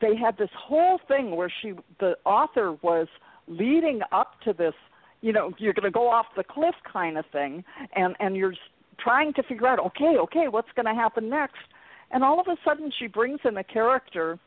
they 0.00 0.17
had 0.17 0.37
this 0.38 0.50
whole 0.57 1.00
thing 1.09 1.37
where 1.37 1.52
she 1.62 1.73
the 2.00 2.17
author 2.25 2.73
was 2.83 3.09
leading 3.47 4.00
up 4.12 4.40
to 4.45 4.52
this 4.52 4.75
you 5.21 5.33
know 5.33 5.52
you're 5.59 5.73
going 5.73 5.85
to 5.85 5.90
go 5.90 6.09
off 6.09 6.26
the 6.37 6.45
cliff 6.45 6.75
kind 6.90 7.19
of 7.19 7.25
thing 7.33 7.64
and 7.95 8.14
and 8.21 8.37
you're 8.37 8.55
trying 8.99 9.33
to 9.35 9.43
figure 9.43 9.67
out 9.67 9.78
okay 9.78 10.17
okay 10.19 10.49
what's 10.49 10.71
going 10.75 10.87
to 10.87 10.95
happen 10.95 11.28
next? 11.28 11.57
And 12.11 12.25
all 12.25 12.40
of 12.40 12.47
a 12.49 12.57
sudden 12.64 12.90
she 12.99 13.07
brings 13.07 13.40
in 13.45 13.57
a 13.57 13.64
character 13.64 14.38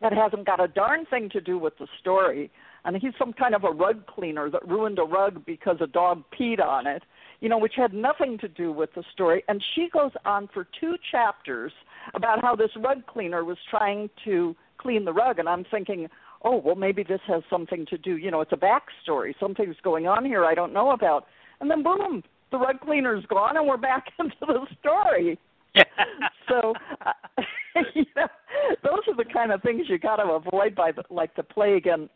that 0.00 0.12
hasn't 0.12 0.44
got 0.44 0.62
a 0.62 0.68
darn 0.68 1.06
thing 1.06 1.30
to 1.30 1.40
do 1.40 1.58
with 1.58 1.78
the 1.78 1.86
story 2.00 2.50
and 2.84 2.96
he's 2.96 3.12
some 3.18 3.32
kind 3.32 3.54
of 3.54 3.64
a 3.64 3.70
rug 3.70 4.06
cleaner 4.06 4.50
that 4.50 4.66
ruined 4.68 4.98
a 4.98 5.02
rug 5.02 5.44
because 5.46 5.76
a 5.80 5.86
dog 5.86 6.22
peed 6.38 6.60
on 6.60 6.86
it 6.86 7.02
you 7.44 7.50
know 7.50 7.58
which 7.58 7.74
had 7.76 7.92
nothing 7.92 8.38
to 8.38 8.48
do 8.48 8.72
with 8.72 8.88
the 8.94 9.04
story. 9.12 9.44
And 9.48 9.62
she 9.74 9.90
goes 9.92 10.12
on 10.24 10.48
for 10.54 10.66
two 10.80 10.94
chapters 11.12 11.72
about 12.14 12.40
how 12.40 12.56
this 12.56 12.70
rug 12.82 13.06
cleaner 13.06 13.44
was 13.44 13.58
trying 13.68 14.08
to 14.24 14.56
clean 14.78 15.04
the 15.04 15.12
rug. 15.12 15.38
And 15.38 15.46
i'm 15.46 15.66
thinking 15.70 16.08
oh 16.42 16.56
well 16.56 16.74
maybe 16.74 17.02
this 17.02 17.20
has 17.26 17.42
something 17.50 17.84
to 17.90 17.98
do 17.98 18.16
you 18.16 18.30
know 18.30 18.40
it's 18.40 18.52
a 18.52 18.56
backstory. 18.56 19.34
Something's 19.38 19.76
going 19.84 20.06
on 20.06 20.24
here 20.24 20.46
i 20.46 20.54
don't 20.54 20.72
know 20.72 20.92
about. 20.92 21.26
And 21.60 21.70
then 21.70 21.82
boom 21.82 22.22
the 22.50 22.56
rug 22.56 22.80
cleaner's 22.80 23.26
gone 23.26 23.58
and 23.58 23.68
we're 23.68 23.76
back 23.76 24.06
into 24.18 24.34
the 24.40 24.66
story. 24.80 25.38
So 26.48 26.74
uh, 27.04 27.42
you 27.94 28.04
know 28.16 28.28
those 28.82 29.00
are 29.08 29.16
the 29.16 29.30
kind 29.30 29.50
of 29.52 29.60
things 29.62 29.86
you 29.88 29.98
got 29.98 30.16
to 30.16 30.24
avoid 30.24 30.74
by 30.74 30.92
the, 30.92 31.02
like 31.10 31.34
the 31.36 31.42
plague. 31.42 31.86
And 31.86 32.08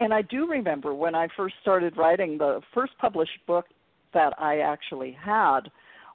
and 0.00 0.12
i 0.12 0.22
do 0.22 0.48
remember 0.48 0.92
when 0.94 1.14
i 1.14 1.28
first 1.36 1.54
started 1.60 1.96
writing 1.96 2.38
the 2.38 2.60
first 2.74 2.92
published 2.98 3.38
book 3.46 3.66
that 4.14 4.32
i 4.38 4.58
actually 4.58 5.16
had 5.20 5.60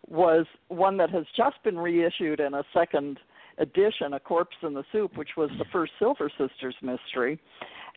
was 0.07 0.45
one 0.69 0.97
that 0.97 1.09
has 1.09 1.25
just 1.35 1.61
been 1.63 1.77
reissued 1.77 2.39
in 2.39 2.53
a 2.53 2.63
second 2.73 3.19
edition, 3.57 4.13
A 4.13 4.19
Corpse 4.19 4.55
in 4.63 4.73
the 4.73 4.83
Soup, 4.91 5.15
which 5.17 5.31
was 5.35 5.49
the 5.57 5.65
first 5.71 5.91
Silver 5.99 6.31
Sisters 6.37 6.75
mystery. 6.81 7.39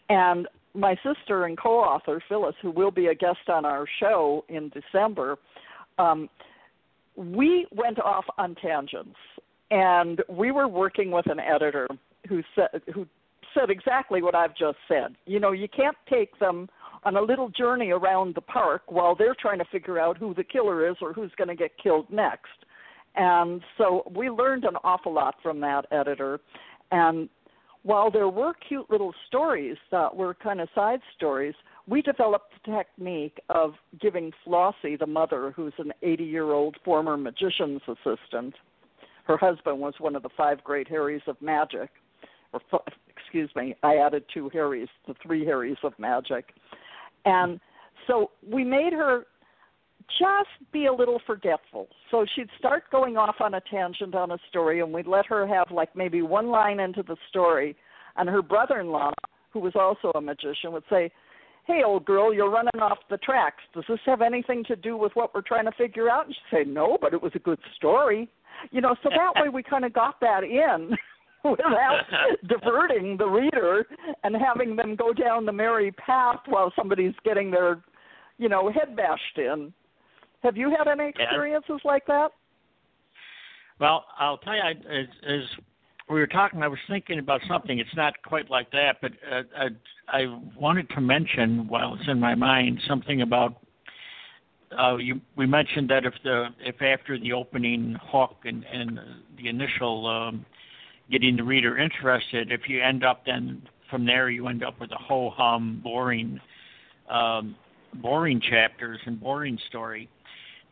And 0.08 0.48
my 0.74 0.96
sister 1.04 1.44
and 1.44 1.58
co 1.58 1.78
author, 1.78 2.22
Phyllis, 2.28 2.54
who 2.62 2.70
will 2.70 2.90
be 2.90 3.08
a 3.08 3.14
guest 3.14 3.48
on 3.48 3.64
our 3.64 3.86
show 4.00 4.44
in 4.48 4.70
December, 4.70 5.38
um, 5.98 6.28
we 7.16 7.66
went 7.72 7.98
off 8.00 8.24
on 8.38 8.54
tangents. 8.56 9.16
And 9.70 10.20
we 10.28 10.50
were 10.50 10.66
working 10.66 11.12
with 11.12 11.30
an 11.30 11.38
editor 11.38 11.86
who 12.28 12.42
said, 12.56 12.82
who 12.92 13.06
said 13.54 13.70
exactly 13.70 14.20
what 14.20 14.34
I've 14.34 14.56
just 14.56 14.78
said. 14.88 15.14
You 15.26 15.38
know, 15.38 15.52
you 15.52 15.68
can't 15.68 15.96
take 16.08 16.36
them 16.40 16.68
on 17.04 17.16
a 17.16 17.20
little 17.20 17.48
journey 17.48 17.90
around 17.90 18.34
the 18.34 18.40
park 18.40 18.82
while 18.88 19.14
they're 19.14 19.36
trying 19.38 19.58
to 19.58 19.64
figure 19.66 19.98
out 19.98 20.18
who 20.18 20.34
the 20.34 20.44
killer 20.44 20.88
is 20.88 20.96
or 21.00 21.12
who's 21.12 21.32
going 21.36 21.48
to 21.48 21.54
get 21.54 21.72
killed 21.82 22.06
next. 22.10 22.48
And 23.16 23.62
so 23.78 24.10
we 24.14 24.30
learned 24.30 24.64
an 24.64 24.76
awful 24.84 25.12
lot 25.12 25.36
from 25.42 25.60
that 25.60 25.86
editor. 25.90 26.40
And 26.92 27.28
while 27.82 28.10
there 28.10 28.28
were 28.28 28.52
cute 28.68 28.90
little 28.90 29.14
stories 29.26 29.76
that 29.90 30.14
were 30.14 30.34
kind 30.34 30.60
of 30.60 30.68
side 30.74 31.00
stories, 31.16 31.54
we 31.88 32.02
developed 32.02 32.52
the 32.64 32.72
technique 32.72 33.40
of 33.48 33.74
giving 34.00 34.32
Flossie, 34.46 34.98
the 34.98 35.06
mother, 35.06 35.52
who's 35.56 35.72
an 35.78 35.92
80 36.02 36.24
year 36.24 36.52
old 36.52 36.76
former 36.84 37.16
magician's 37.16 37.80
assistant, 37.88 38.54
her 39.30 39.36
husband 39.36 39.78
was 39.78 39.94
one 39.98 40.16
of 40.16 40.24
the 40.24 40.28
five 40.36 40.64
great 40.64 40.88
Harrys 40.88 41.22
of 41.28 41.40
magic. 41.40 41.90
Or, 42.52 42.60
excuse 43.08 43.48
me, 43.54 43.76
I 43.84 43.98
added 43.98 44.24
two 44.34 44.48
Harrys, 44.48 44.88
the 45.06 45.14
three 45.22 45.44
Harrys 45.44 45.76
of 45.84 45.96
magic. 46.00 46.46
And 47.24 47.60
so 48.06 48.30
we 48.46 48.64
made 48.64 48.92
her 48.92 49.24
just 50.18 50.72
be 50.72 50.86
a 50.86 50.92
little 50.92 51.20
forgetful. 51.26 51.88
So 52.10 52.26
she'd 52.34 52.48
start 52.58 52.84
going 52.90 53.16
off 53.16 53.36
on 53.40 53.54
a 53.54 53.60
tangent 53.70 54.14
on 54.14 54.32
a 54.32 54.38
story, 54.48 54.80
and 54.80 54.92
we'd 54.92 55.06
let 55.06 55.26
her 55.26 55.46
have 55.46 55.70
like 55.70 55.94
maybe 55.94 56.22
one 56.22 56.48
line 56.48 56.80
into 56.80 57.02
the 57.02 57.16
story. 57.28 57.76
And 58.16 58.28
her 58.28 58.42
brother 58.42 58.80
in 58.80 58.88
law, 58.88 59.12
who 59.52 59.60
was 59.60 59.72
also 59.74 60.10
a 60.16 60.20
magician, 60.20 60.72
would 60.72 60.84
say, 60.90 61.10
hey, 61.66 61.82
old 61.84 62.04
girl, 62.04 62.34
you're 62.34 62.50
running 62.50 62.80
off 62.80 62.98
the 63.08 63.18
tracks. 63.18 63.62
Does 63.74 63.84
this 63.88 64.00
have 64.06 64.22
anything 64.22 64.64
to 64.64 64.76
do 64.76 64.96
with 64.96 65.12
what 65.14 65.34
we're 65.34 65.42
trying 65.42 65.66
to 65.66 65.72
figure 65.72 66.10
out? 66.10 66.26
And 66.26 66.34
she'd 66.34 66.56
say, 66.56 66.64
no, 66.68 66.98
but 67.00 67.14
it 67.14 67.22
was 67.22 67.32
a 67.34 67.38
good 67.38 67.58
story. 67.76 68.28
You 68.72 68.80
know, 68.80 68.96
so 69.02 69.10
that 69.10 69.32
way 69.40 69.48
we 69.48 69.62
kind 69.62 69.84
of 69.84 69.92
got 69.92 70.20
that 70.20 70.42
in 70.42 70.96
without 71.50 72.00
diverting 72.48 73.16
the 73.16 73.26
reader 73.26 73.86
and 74.24 74.36
having 74.36 74.76
them 74.76 74.96
go 74.96 75.12
down 75.12 75.46
the 75.46 75.52
merry 75.52 75.92
path 75.92 76.40
while 76.46 76.72
somebody's 76.76 77.14
getting 77.24 77.50
their, 77.50 77.82
you 78.38 78.48
know, 78.48 78.70
head 78.70 78.96
bashed 78.96 79.38
in. 79.38 79.72
Have 80.42 80.56
you 80.56 80.70
had 80.76 80.88
any 80.88 81.10
experiences 81.10 81.80
yeah. 81.84 81.90
like 81.90 82.06
that? 82.06 82.28
Well, 83.78 84.04
I'll 84.18 84.38
tell 84.38 84.54
you, 84.54 84.62
as, 84.62 85.06
as 85.26 85.40
we 86.10 86.20
were 86.20 86.26
talking, 86.26 86.62
I 86.62 86.68
was 86.68 86.78
thinking 86.88 87.18
about 87.18 87.40
something. 87.48 87.78
It's 87.78 87.94
not 87.96 88.14
quite 88.22 88.50
like 88.50 88.70
that, 88.72 88.96
but 89.00 89.12
uh, 89.30 89.42
I, 89.56 89.68
I 90.08 90.38
wanted 90.58 90.88
to 90.90 91.00
mention, 91.00 91.66
while 91.68 91.94
it's 91.94 92.08
in 92.08 92.20
my 92.20 92.34
mind, 92.34 92.80
something 92.88 93.22
about. 93.22 93.56
Uh, 94.78 94.96
you, 94.98 95.20
we 95.36 95.46
mentioned 95.46 95.90
that 95.90 96.04
if 96.04 96.14
the 96.22 96.46
if 96.60 96.80
after 96.80 97.18
the 97.18 97.32
opening 97.32 97.96
hook 98.00 98.36
and, 98.44 98.64
and 98.72 99.00
the 99.36 99.48
initial 99.48 100.06
um, 100.06 100.46
getting 101.10 101.36
the 101.36 101.42
reader 101.42 101.78
interested, 101.78 102.52
if 102.52 102.62
you 102.68 102.82
end 102.82 103.04
up 103.04 103.24
then 103.26 103.62
from 103.90 104.06
there 104.06 104.30
you 104.30 104.46
end 104.48 104.62
up 104.62 104.80
with 104.80 104.90
a 104.92 104.96
ho 104.96 105.30
hum 105.30 105.80
boring 105.82 106.40
um, 107.10 107.56
boring 107.94 108.40
chapters 108.40 109.00
and 109.06 109.20
boring 109.20 109.58
story 109.68 110.08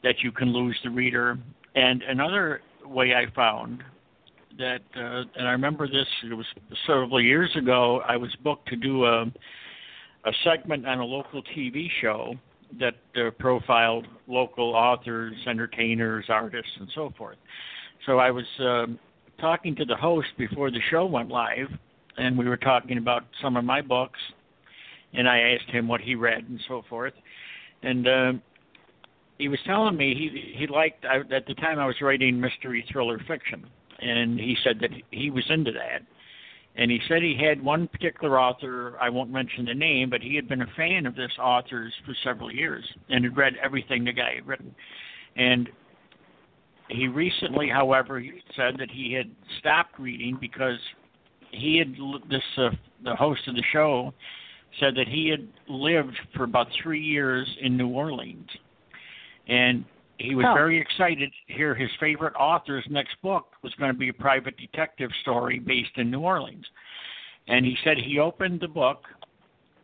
that 0.02 0.20
you 0.22 0.30
can 0.30 0.52
lose 0.52 0.78
the 0.84 0.90
reader. 0.90 1.36
And 1.74 2.02
another 2.02 2.60
way 2.84 3.12
I 3.14 3.30
found 3.34 3.82
that, 4.58 4.80
uh, 4.96 5.22
and 5.36 5.48
I 5.48 5.52
remember 5.52 5.86
this, 5.86 6.06
it 6.24 6.34
was 6.34 6.46
several 6.86 7.20
years 7.20 7.50
ago, 7.56 8.00
I 8.06 8.16
was 8.16 8.34
booked 8.42 8.68
to 8.68 8.76
do 8.76 9.04
a, 9.04 9.22
a 9.22 10.32
segment 10.44 10.86
on 10.86 10.98
a 10.98 11.04
local 11.04 11.42
TV 11.56 11.88
show 12.00 12.34
that 12.78 12.94
uh, 13.16 13.30
profiled 13.38 14.06
local 14.26 14.74
authors, 14.74 15.34
entertainers, 15.48 16.26
artists, 16.28 16.72
and 16.78 16.88
so 16.94 17.12
forth. 17.16 17.38
So 18.06 18.18
I 18.18 18.30
was 18.30 18.44
uh, 18.60 18.86
talking 19.40 19.74
to 19.76 19.84
the 19.84 19.96
host 19.96 20.28
before 20.36 20.70
the 20.70 20.80
show 20.90 21.06
went 21.06 21.28
live, 21.28 21.68
and 22.16 22.36
we 22.36 22.48
were 22.48 22.56
talking 22.56 22.98
about 22.98 23.24
some 23.42 23.56
of 23.56 23.64
my 23.64 23.80
books, 23.80 24.18
and 25.12 25.28
I 25.28 25.38
asked 25.54 25.70
him 25.70 25.88
what 25.88 26.00
he 26.00 26.14
read 26.14 26.44
and 26.48 26.60
so 26.68 26.82
forth. 26.88 27.14
And 27.82 28.08
uh, 28.08 28.32
he 29.38 29.48
was 29.48 29.58
telling 29.66 29.96
me 29.96 30.14
he 30.14 30.58
he 30.58 30.66
liked 30.66 31.04
I, 31.04 31.18
at 31.34 31.46
the 31.46 31.54
time 31.54 31.78
I 31.78 31.86
was 31.86 31.96
writing 32.02 32.40
mystery 32.40 32.84
thriller 32.90 33.20
fiction, 33.26 33.66
and 34.00 34.38
he 34.38 34.56
said 34.64 34.78
that 34.80 34.90
he 35.10 35.30
was 35.30 35.44
into 35.48 35.72
that. 35.72 36.02
And 36.76 36.92
he 36.92 37.00
said 37.08 37.22
he 37.22 37.36
had 37.36 37.62
one 37.62 37.88
particular 37.88 38.38
author, 38.38 38.96
I 39.00 39.08
won't 39.10 39.32
mention 39.32 39.64
the 39.64 39.74
name, 39.74 40.10
but 40.10 40.22
he 40.22 40.36
had 40.36 40.48
been 40.48 40.62
a 40.62 40.72
fan 40.76 41.06
of 41.06 41.16
this 41.16 41.32
author's 41.40 41.92
for 42.06 42.14
several 42.22 42.52
years 42.52 42.84
and 43.08 43.24
had 43.24 43.36
read 43.36 43.54
everything 43.60 44.04
the 44.04 44.12
guy 44.12 44.36
had 44.36 44.46
written. 44.46 44.72
And 45.34 45.68
he 46.88 47.08
recently, 47.08 47.68
however, 47.68 48.22
said 48.56 48.74
that 48.78 48.90
he 48.90 49.12
had 49.12 49.30
stopped 49.58 49.98
reading 49.98 50.38
because 50.40 50.78
he 51.50 51.78
had 51.78 51.94
this 52.30 52.42
uh, 52.56 52.70
the 53.04 53.14
host 53.14 53.40
of 53.46 53.54
the 53.54 53.64
show 53.72 54.12
said 54.80 54.94
that 54.94 55.08
he 55.08 55.28
had 55.28 55.48
lived 55.68 56.16
for 56.36 56.44
about 56.44 56.66
three 56.82 57.00
years 57.00 57.48
in 57.62 57.76
New 57.76 57.88
Orleans 57.88 58.48
and 59.48 59.84
he 60.18 60.34
was 60.34 60.46
very 60.54 60.80
excited 60.80 61.30
to 61.46 61.54
hear 61.54 61.74
his 61.74 61.90
favorite 62.00 62.34
author's 62.34 62.84
next 62.90 63.16
book 63.22 63.46
was 63.62 63.72
going 63.78 63.92
to 63.92 63.98
be 63.98 64.08
a 64.08 64.12
private 64.12 64.56
detective 64.56 65.10
story 65.22 65.58
based 65.58 65.96
in 65.96 66.10
New 66.10 66.20
Orleans. 66.20 66.66
And 67.46 67.64
he 67.64 67.76
said 67.84 67.96
he 67.98 68.18
opened 68.18 68.60
the 68.60 68.68
book 68.68 69.04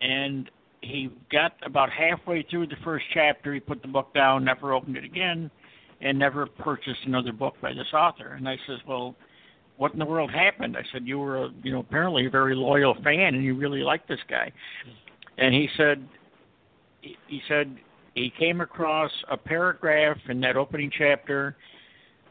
and 0.01 0.51
he 0.81 1.11
got 1.31 1.53
about 1.65 1.89
halfway 1.91 2.43
through 2.43 2.67
the 2.67 2.77
first 2.85 3.05
chapter. 3.15 3.55
He 3.55 3.61
put 3.61 3.81
the 3.81 3.89
book 3.89 4.13
down, 4.13 4.45
never 4.45 4.73
opened 4.75 4.97
it 4.97 5.05
again, 5.05 5.51
and 6.05 6.19
never 6.19 6.47
purchased 6.47 7.01
another 7.07 7.33
book 7.33 7.55
by 7.61 7.73
this 7.73 7.93
author. 7.93 8.35
And 8.35 8.49
I 8.49 8.57
says, 8.67 8.79
Well, 8.87 9.17
what 9.79 9.93
in 9.93 9.99
the 9.99 10.05
world 10.05 10.31
happened? 10.31 10.77
I 10.77 10.83
said, 10.93 11.07
You 11.07 11.19
were, 11.19 11.45
a, 11.45 11.49
you 11.63 11.73
know, 11.73 11.81
apparently 11.81 12.27
a 12.27 12.31
very 12.31 12.55
loyal 12.55 12.95
fan 13.03 13.35
and 13.35 13.43
you 13.43 13.57
really 13.57 13.81
liked 13.81 14.07
this 14.07 14.21
guy. 14.29 14.53
And 15.39 15.53
he 15.53 15.69
said, 15.77 16.07
he 17.01 17.43
said 17.49 17.77
he 18.15 18.33
came 18.39 18.61
across 18.61 19.11
a 19.31 19.37
paragraph 19.37 20.17
in 20.29 20.41
that 20.43 20.57
opening 20.57 20.91
chapter 20.97 21.57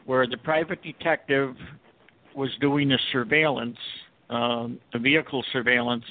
where 0.06 0.26
the 0.26 0.38
private 0.38 0.82
detective 0.82 1.54
was 2.34 2.50
doing 2.60 2.92
a 2.92 2.98
surveillance, 3.12 3.76
um, 4.30 4.80
a 4.94 4.98
vehicle 4.98 5.44
surveillance, 5.52 6.04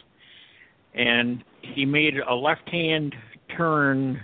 and 0.94 1.44
he 1.62 1.86
made 1.86 2.16
a 2.18 2.34
left-hand 2.34 3.16
turn 3.58 4.24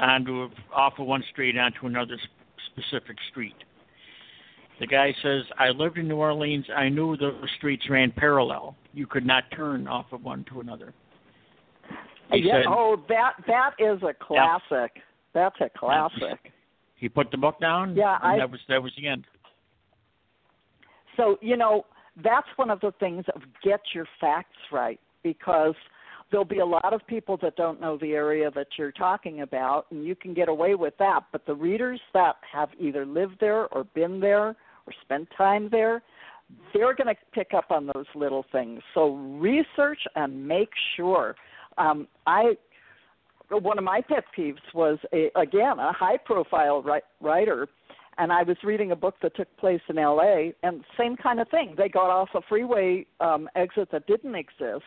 onto 0.00 0.48
off 0.74 0.94
of 0.98 1.06
one 1.06 1.22
street 1.30 1.56
onto 1.56 1.86
another 1.86 2.18
specific 2.70 3.16
street. 3.30 3.56
The 4.80 4.86
guy 4.86 5.14
says, 5.22 5.44
"I 5.58 5.68
lived 5.68 5.98
in 5.98 6.08
New 6.08 6.16
Orleans. 6.16 6.64
I 6.74 6.88
knew 6.88 7.16
the 7.16 7.32
streets 7.58 7.88
ran 7.90 8.12
parallel. 8.12 8.76
You 8.94 9.06
could 9.06 9.26
not 9.26 9.44
turn 9.54 9.86
off 9.86 10.06
of 10.12 10.24
one 10.24 10.44
to 10.44 10.60
another." 10.60 10.94
He 12.32 12.40
yeah. 12.40 12.62
Said, 12.62 12.66
oh, 12.68 12.96
that 13.08 13.32
that 13.46 13.72
is 13.78 14.02
a 14.02 14.14
classic. 14.14 14.92
Yeah. 14.96 15.02
That's 15.32 15.56
a 15.60 15.70
classic. 15.78 16.52
He 16.96 17.08
put 17.08 17.30
the 17.30 17.36
book 17.36 17.60
down. 17.60 17.96
Yeah, 17.96 18.18
I, 18.22 18.38
that 18.38 18.50
was 18.50 18.60
that 18.68 18.82
was 18.82 18.92
the 18.96 19.06
end. 19.06 19.24
So 21.16 21.38
you 21.40 21.56
know 21.56 21.86
that's 22.22 22.46
one 22.56 22.70
of 22.70 22.80
the 22.80 22.92
things 23.00 23.24
of 23.34 23.42
get 23.62 23.80
your 23.94 24.06
facts 24.20 24.56
right 24.72 25.00
because 25.22 25.74
there'll 26.30 26.44
be 26.44 26.60
a 26.60 26.66
lot 26.66 26.92
of 26.92 27.06
people 27.06 27.36
that 27.42 27.56
don't 27.56 27.80
know 27.80 27.96
the 27.98 28.12
area 28.12 28.50
that 28.54 28.68
you're 28.78 28.92
talking 28.92 29.40
about, 29.40 29.86
and 29.90 30.04
you 30.04 30.14
can 30.14 30.34
get 30.34 30.48
away 30.48 30.74
with 30.74 30.94
that. 30.98 31.24
But 31.32 31.46
the 31.46 31.54
readers 31.54 32.00
that 32.14 32.36
have 32.52 32.70
either 32.78 33.04
lived 33.04 33.36
there 33.40 33.66
or 33.74 33.84
been 33.94 34.20
there 34.20 34.48
or 34.48 34.92
spent 35.02 35.28
time 35.36 35.68
there, 35.70 36.02
they're 36.72 36.94
going 36.94 37.14
to 37.14 37.20
pick 37.32 37.52
up 37.54 37.70
on 37.70 37.90
those 37.94 38.06
little 38.14 38.44
things. 38.52 38.80
So 38.94 39.14
research 39.14 40.00
and 40.16 40.46
make 40.46 40.70
sure 40.96 41.36
um, 41.78 42.08
I 42.26 42.54
one 43.50 43.78
of 43.78 43.84
my 43.84 44.00
pet 44.00 44.24
peeves 44.36 44.58
was 44.74 44.98
a, 45.12 45.30
again 45.34 45.78
a 45.80 45.92
high 45.92 46.16
profile 46.16 46.84
writer 47.20 47.68
and 48.18 48.32
I 48.32 48.44
was 48.44 48.56
reading 48.62 48.92
a 48.92 48.96
book 48.96 49.16
that 49.22 49.34
took 49.34 49.48
place 49.56 49.80
in 49.88 49.96
LA 49.96 50.50
and 50.62 50.84
same 50.96 51.16
kind 51.16 51.40
of 51.40 51.48
thing. 51.48 51.74
They 51.76 51.88
got 51.88 52.10
off 52.10 52.28
a 52.34 52.40
freeway 52.48 53.06
um 53.20 53.48
exit 53.56 53.88
that 53.90 54.06
didn't 54.06 54.34
exist, 54.36 54.84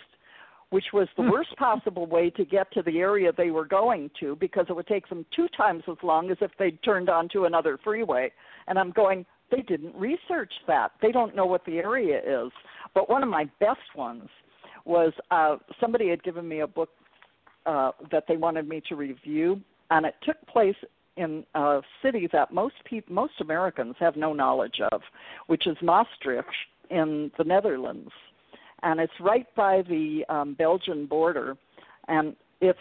which 0.74 0.86
was 0.92 1.08
the 1.16 1.22
hmm. 1.22 1.30
worst 1.30 1.56
possible 1.58 2.08
way 2.08 2.32
to 2.32 2.44
get 2.44 2.72
to 2.72 2.82
the 2.82 2.98
area 2.98 3.32
they 3.32 3.52
were 3.52 3.64
going 3.64 4.10
to 4.20 4.36
because 4.38 4.66
it 4.70 4.76
would 4.76 4.88
take 4.88 5.08
them 5.08 5.24
two 5.36 5.48
times 5.56 5.84
as 5.88 5.98
long 6.02 6.32
as 6.32 6.38
if 6.42 6.50
they'd 6.58 6.82
turned 6.82 7.10
onto 7.10 7.46
another 7.46 7.78
freeway. 7.84 8.32
And 8.66 8.80
I'm 8.80 8.90
going, 8.90 9.24
they 9.52 9.62
didn't 9.62 9.96
research 9.96 10.52
that. 10.66 10.94
They 11.00 11.12
don't 11.12 11.36
know 11.36 11.46
what 11.46 11.64
the 11.66 11.78
area 11.78 12.18
is. 12.18 12.52
But 12.96 13.08
one 13.08 13.22
of 13.22 13.30
my 13.30 13.46
best 13.60 13.96
ones 13.96 14.28
was 14.84 15.14
uh, 15.30 15.58
somebody 15.80 16.10
had 16.10 16.24
given 16.24 16.48
me 16.48 16.62
a 16.62 16.68
book 16.68 16.90
uh, 17.68 17.92
that 18.12 18.24
they 18.28 18.38
wanted 18.38 18.68
me 18.68 18.82
to 18.90 18.96
review, 18.96 19.62
and 19.92 20.08
it 20.08 20.16
took 20.24 20.42
place 20.48 20.76
in 21.18 21.46
a 21.54 21.82
city 22.02 22.28
that 22.34 22.52
most 22.52 22.74
people, 22.84 23.14
most 23.14 23.34
Americans 23.42 23.94
have 24.00 24.16
no 24.16 24.34
knowledge 24.34 24.82
of, 24.92 25.02
which 25.46 25.68
is 25.68 25.78
Maastricht 25.84 26.50
in 26.90 27.30
the 27.38 27.44
Netherlands, 27.44 28.10
and 28.84 29.00
it's 29.00 29.14
right 29.20 29.48
by 29.56 29.82
the 29.88 30.24
um, 30.30 30.54
Belgian 30.54 31.06
border, 31.06 31.58
and 32.08 32.36
it's 32.62 32.80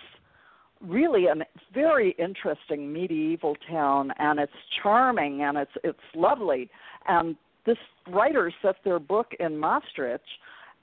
really 0.81 1.27
a 1.27 1.35
very 1.73 2.15
interesting 2.19 2.93
medieval 2.93 3.57
town, 3.71 4.13
and 4.19 4.41
it's 4.41 4.53
charming 4.83 5.43
and 5.43 5.57
it's 5.57 5.73
it's 5.85 5.99
lovely, 6.15 6.69
and 7.07 7.37
this 7.65 7.79
writer 8.09 8.53
set 8.61 8.77
their 8.85 8.99
book 8.99 9.29
in 9.39 9.57
Maastricht 9.57 10.25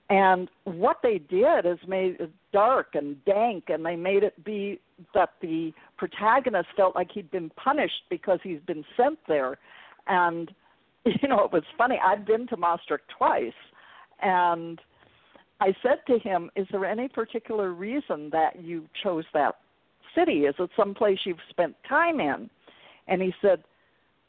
and 0.10 0.49
what 0.63 0.97
they 1.03 1.19
did 1.19 1.65
is 1.65 1.77
made 1.88 2.17
it 2.19 2.32
dark 2.51 2.95
and 2.95 3.23
dank, 3.25 3.65
and 3.67 3.86
they 3.86 3.95
made 3.95 4.23
it 4.23 4.43
be 4.43 4.79
that 5.13 5.34
the 5.41 5.71
protagonist 5.97 6.69
felt 6.75 6.95
like 6.95 7.12
he'd 7.12 7.29
been 7.29 7.51
punished 7.51 8.03
because 8.10 8.39
he's 8.41 8.60
been 8.65 8.84
sent 8.97 9.19
there. 9.27 9.60
And 10.08 10.51
you 11.05 11.27
know, 11.27 11.45
it 11.45 11.51
was 11.51 11.63
funny. 11.77 11.99
I've 12.03 12.25
been 12.25 12.47
to 12.47 12.58
Maastricht 12.58 13.05
twice, 13.15 13.53
and 14.21 14.79
I 15.60 15.76
said 15.84 16.00
to 16.08 16.19
him, 16.19 16.50
"Is 16.56 16.67
there 16.72 16.86
any 16.86 17.08
particular 17.08 17.74
reason 17.74 18.30
that 18.32 18.62
you 18.62 18.88
chose 19.04 19.26
that 19.34 19.56
city? 20.15 20.45
Is 20.45 20.56
it 20.60 20.69
some 20.76 20.93
place 20.93 21.19
you've 21.26 21.38
spent 21.50 21.76
time 21.88 22.19
in?" 22.19 22.50
And 23.08 23.22
he 23.22 23.34
said, 23.41 23.63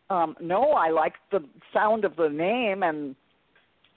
um, 0.09 0.37
"No, 0.41 0.73
I 0.73 0.91
liked 0.91 1.21
the 1.31 1.45
sound 1.73 2.05
of 2.05 2.17
the 2.17 2.29
name 2.29 2.83
and." 2.83 3.15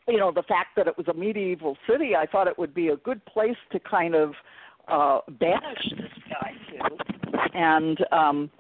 you 0.08 0.18
know 0.18 0.32
the 0.32 0.44
fact 0.44 0.76
that 0.76 0.86
it 0.86 0.98
was 0.98 1.08
a 1.08 1.14
medieval 1.14 1.78
city, 1.90 2.16
I 2.16 2.26
thought 2.26 2.48
it 2.48 2.60
would 2.60 2.74
be 2.74 2.90
a 2.90 2.98
good 2.98 3.24
place 3.26 3.56
to 3.72 3.80
kind 3.80 4.16
of 4.16 4.34
uh, 4.88 5.20
banish 5.40 5.92
this 5.92 6.12
guy 6.30 6.52
to. 6.72 7.50
And 7.54 8.00
um, 8.12 8.52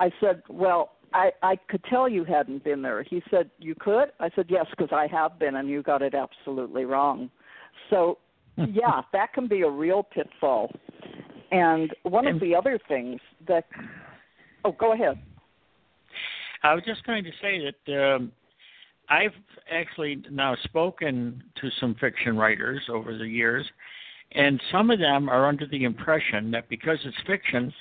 I 0.00 0.10
said, 0.20 0.42
well, 0.48 0.92
I, 1.12 1.30
I 1.42 1.56
could 1.68 1.84
tell 1.84 2.08
you 2.08 2.24
hadn't 2.24 2.64
been 2.64 2.82
there. 2.82 3.02
He 3.02 3.22
said, 3.30 3.50
you 3.58 3.74
could? 3.78 4.10
I 4.20 4.30
said, 4.34 4.46
yes, 4.48 4.66
because 4.70 4.90
I 4.92 5.06
have 5.06 5.38
been, 5.38 5.56
and 5.56 5.68
you 5.68 5.82
got 5.82 6.02
it 6.02 6.14
absolutely 6.14 6.84
wrong. 6.84 7.30
So, 7.90 8.18
yeah, 8.56 9.02
that 9.12 9.32
can 9.32 9.48
be 9.48 9.62
a 9.62 9.70
real 9.70 10.02
pitfall. 10.02 10.70
And 11.50 11.94
one 12.02 12.26
of 12.26 12.40
the 12.40 12.54
other 12.54 12.78
things 12.88 13.20
that 13.46 13.64
oh, 14.64 14.72
go 14.72 14.92
ahead. 14.92 15.18
I 16.62 16.74
was 16.74 16.82
just 16.84 17.04
going 17.04 17.24
to 17.24 17.30
say 17.40 17.72
that 17.86 18.14
um, 18.14 18.32
I've 19.08 19.32
actually 19.70 20.22
now 20.30 20.56
spoken 20.64 21.42
to 21.60 21.68
some 21.80 21.94
fiction 22.00 22.36
writers 22.36 22.82
over 22.92 23.16
the 23.16 23.26
years, 23.26 23.64
and 24.32 24.60
some 24.72 24.90
of 24.90 24.98
them 24.98 25.28
are 25.28 25.46
under 25.46 25.66
the 25.66 25.84
impression 25.84 26.50
that 26.50 26.68
because 26.68 26.98
it's 27.04 27.16
fiction, 27.26 27.72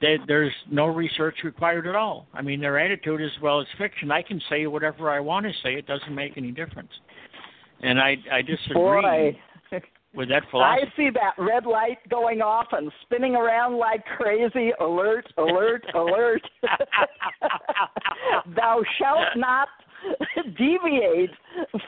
that 0.00 0.18
there's 0.26 0.52
no 0.70 0.86
research 0.86 1.36
required 1.44 1.86
at 1.86 1.94
all. 1.94 2.26
I 2.32 2.40
mean, 2.40 2.60
their 2.60 2.78
attitude 2.78 3.20
is, 3.20 3.30
well, 3.42 3.60
it's 3.60 3.70
fiction. 3.76 4.10
I 4.10 4.22
can 4.22 4.40
say 4.48 4.66
whatever 4.66 5.10
I 5.10 5.20
want 5.20 5.44
to 5.44 5.52
say. 5.62 5.74
It 5.74 5.86
doesn't 5.86 6.14
make 6.14 6.38
any 6.38 6.52
difference. 6.52 6.90
And 7.82 7.98
I 7.98 8.16
I 8.30 8.42
disagree 8.42 8.74
Boy. 8.74 9.38
with 10.14 10.28
that 10.28 10.42
philosophy. 10.50 10.86
I 10.92 10.96
see 10.96 11.10
that 11.10 11.42
red 11.42 11.66
light 11.66 11.98
going 12.08 12.40
off 12.40 12.66
and 12.72 12.90
spinning 13.02 13.34
around 13.34 13.76
like 13.78 14.04
crazy. 14.16 14.72
Alert, 14.80 15.32
alert, 15.38 15.84
alert. 15.94 16.42
Thou 18.56 18.82
shalt 18.98 19.36
not 19.36 19.68
deviate 20.56 21.30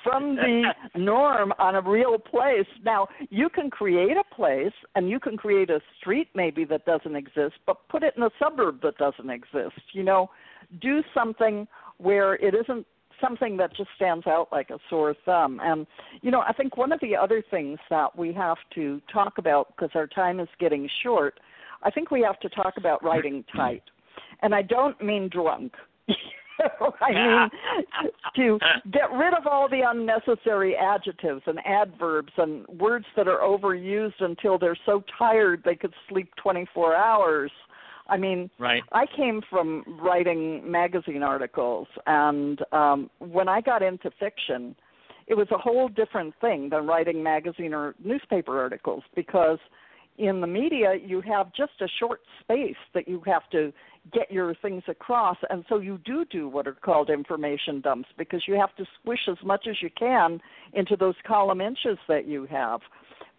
from 0.03 0.37
the 0.37 0.73
norm 0.97 1.53
on 1.59 1.77
a 1.77 1.81
real 1.81 2.19
place. 2.19 2.67
Now, 2.85 3.09
you 3.31 3.49
can 3.49 3.71
create 3.71 4.17
a 4.17 4.35
place 4.35 4.73
and 4.95 5.09
you 5.09 5.19
can 5.19 5.37
create 5.37 5.71
a 5.71 5.81
street 5.99 6.29
maybe 6.35 6.65
that 6.67 6.85
doesn't 6.85 7.17
exist, 7.17 7.55
but 7.67 7.89
put 7.89 8.03
it 8.03 8.15
in 8.17 8.23
a 8.23 8.31
suburb 8.39 8.83
that 8.83 8.99
doesn't 8.99 9.31
exist. 9.31 9.81
You 9.93 10.03
know, 10.03 10.31
do 10.81 11.03
something 11.15 11.67
where 11.99 12.35
it 12.35 12.55
isn't 12.55 12.87
something 13.23 13.57
that 13.57 13.75
just 13.77 13.89
stands 13.97 14.27
out 14.27 14.49
like 14.53 14.71
a 14.71 14.79
sore 14.91 15.15
thumb. 15.25 15.61
And, 15.63 15.87
you 16.21 16.31
know, 16.31 16.43
I 16.47 16.53
think 16.53 16.77
one 16.77 16.93
of 16.93 17.01
the 17.01 17.17
other 17.17 17.43
things 17.51 17.79
that 17.89 18.17
we 18.17 18.33
have 18.35 18.59
to 18.75 19.01
talk 19.13 19.39
about, 19.39 19.69
because 19.75 19.91
our 19.95 20.07
time 20.07 20.41
is 20.41 20.49
getting 20.59 20.89
short, 21.03 21.41
I 21.83 21.91
think 21.91 22.11
we 22.11 22.21
have 22.23 22.39
to 22.41 22.49
talk 22.49 22.75
about 22.77 23.03
writing 23.03 23.45
tight. 23.57 23.83
And 24.43 24.55
I 24.55 24.63
don't 24.63 25.01
mean 25.03 25.29
drunk. 25.29 25.73
I 27.01 27.13
mean 27.13 28.11
to 28.37 28.59
get 28.91 29.11
rid 29.13 29.35
of 29.35 29.47
all 29.47 29.69
the 29.69 29.83
unnecessary 29.87 30.77
adjectives 30.77 31.43
and 31.47 31.59
adverbs 31.67 32.33
and 32.37 32.67
words 32.69 33.07
that 33.17 33.29
are 33.29 33.39
overused 33.39 34.21
until 34.21 34.59
they're 34.59 34.79
so 34.87 35.03
tired 35.19 35.63
they 35.65 35.75
could 35.75 35.95
sleep 36.09 36.29
24 36.43 36.95
hours. 36.95 37.51
I 38.13 38.19
mean, 38.19 38.51
right. 38.59 38.83
I 38.93 39.07
came 39.17 39.41
from 39.49 39.85
writing 40.03 40.71
magazine 40.71 41.23
articles, 41.23 41.89
and 42.07 42.61
um, 42.71 43.09
when 43.21 43.49
I 43.49 43.63
got 43.63 43.83
into 43.83 44.11
fiction, 44.21 44.77
it 45.27 45.35
was 45.35 45.47
a 45.51 45.57
whole 45.57 45.89
different 45.89 46.35
thing 46.39 46.69
than 46.69 46.87
writing 46.87 47.23
magazine 47.23 47.73
or 47.73 47.95
newspaper 48.05 48.61
articles 48.61 49.03
because 49.17 49.59
in 50.19 50.43
the 50.43 50.47
media 50.47 50.95
you 51.03 51.23
have 51.23 51.55
just 51.55 51.73
a 51.81 51.89
short 51.99 52.21
space 52.41 52.77
that 52.93 53.09
you 53.09 53.23
have 53.25 53.49
to 53.51 53.73
get 54.13 54.31
your 54.31 54.55
things 54.57 54.83
across 54.89 55.39
and 55.49 55.65
so 55.71 55.79
you 55.79 55.99
do 56.05 56.27
do 56.27 56.49
what 56.49 56.67
are 56.67 56.75
called 56.75 57.09
information 57.09 57.81
dumps 57.81 58.09
because 58.19 58.43
you 58.47 58.53
have 58.55 58.75
to 58.77 58.85
squish 59.01 59.27
as 59.31 59.39
much 59.43 59.67
as 59.67 59.77
you 59.81 59.89
can 59.99 60.39
into 60.75 60.97
those 60.97 61.15
column 61.27 61.63
inches 61.63 61.97
that 62.09 62.29
you 62.29 62.45
have 62.45 62.81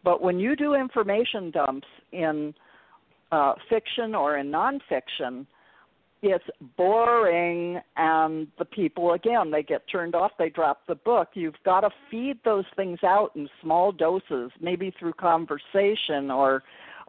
but 0.04 0.20
when 0.20 0.40
you 0.40 0.56
do 0.56 0.74
information 0.74 1.52
dumps 1.52 1.88
in 2.12 2.56
uh, 3.34 3.54
fiction 3.70 4.14
or 4.14 4.38
in 4.38 4.52
nonfiction 4.52 5.46
it's 6.22 6.46
boring 6.78 7.82
and 7.98 8.48
the 8.58 8.64
people 8.64 9.12
again 9.12 9.52
they 9.52 9.62
get 9.62 9.82
turned 9.92 10.16
off 10.16 10.32
they 10.40 10.50
drop 10.50 10.82
the 10.88 10.96
book. 10.96 11.30
You've 11.34 11.62
got 11.66 11.82
to 11.82 11.90
feed 12.10 12.40
those 12.46 12.64
things 12.76 13.00
out 13.04 13.32
in 13.36 13.50
small 13.62 13.92
doses 13.92 14.52
maybe 14.62 14.94
through 14.98 15.14
conversation 15.14 16.32
or 16.32 16.64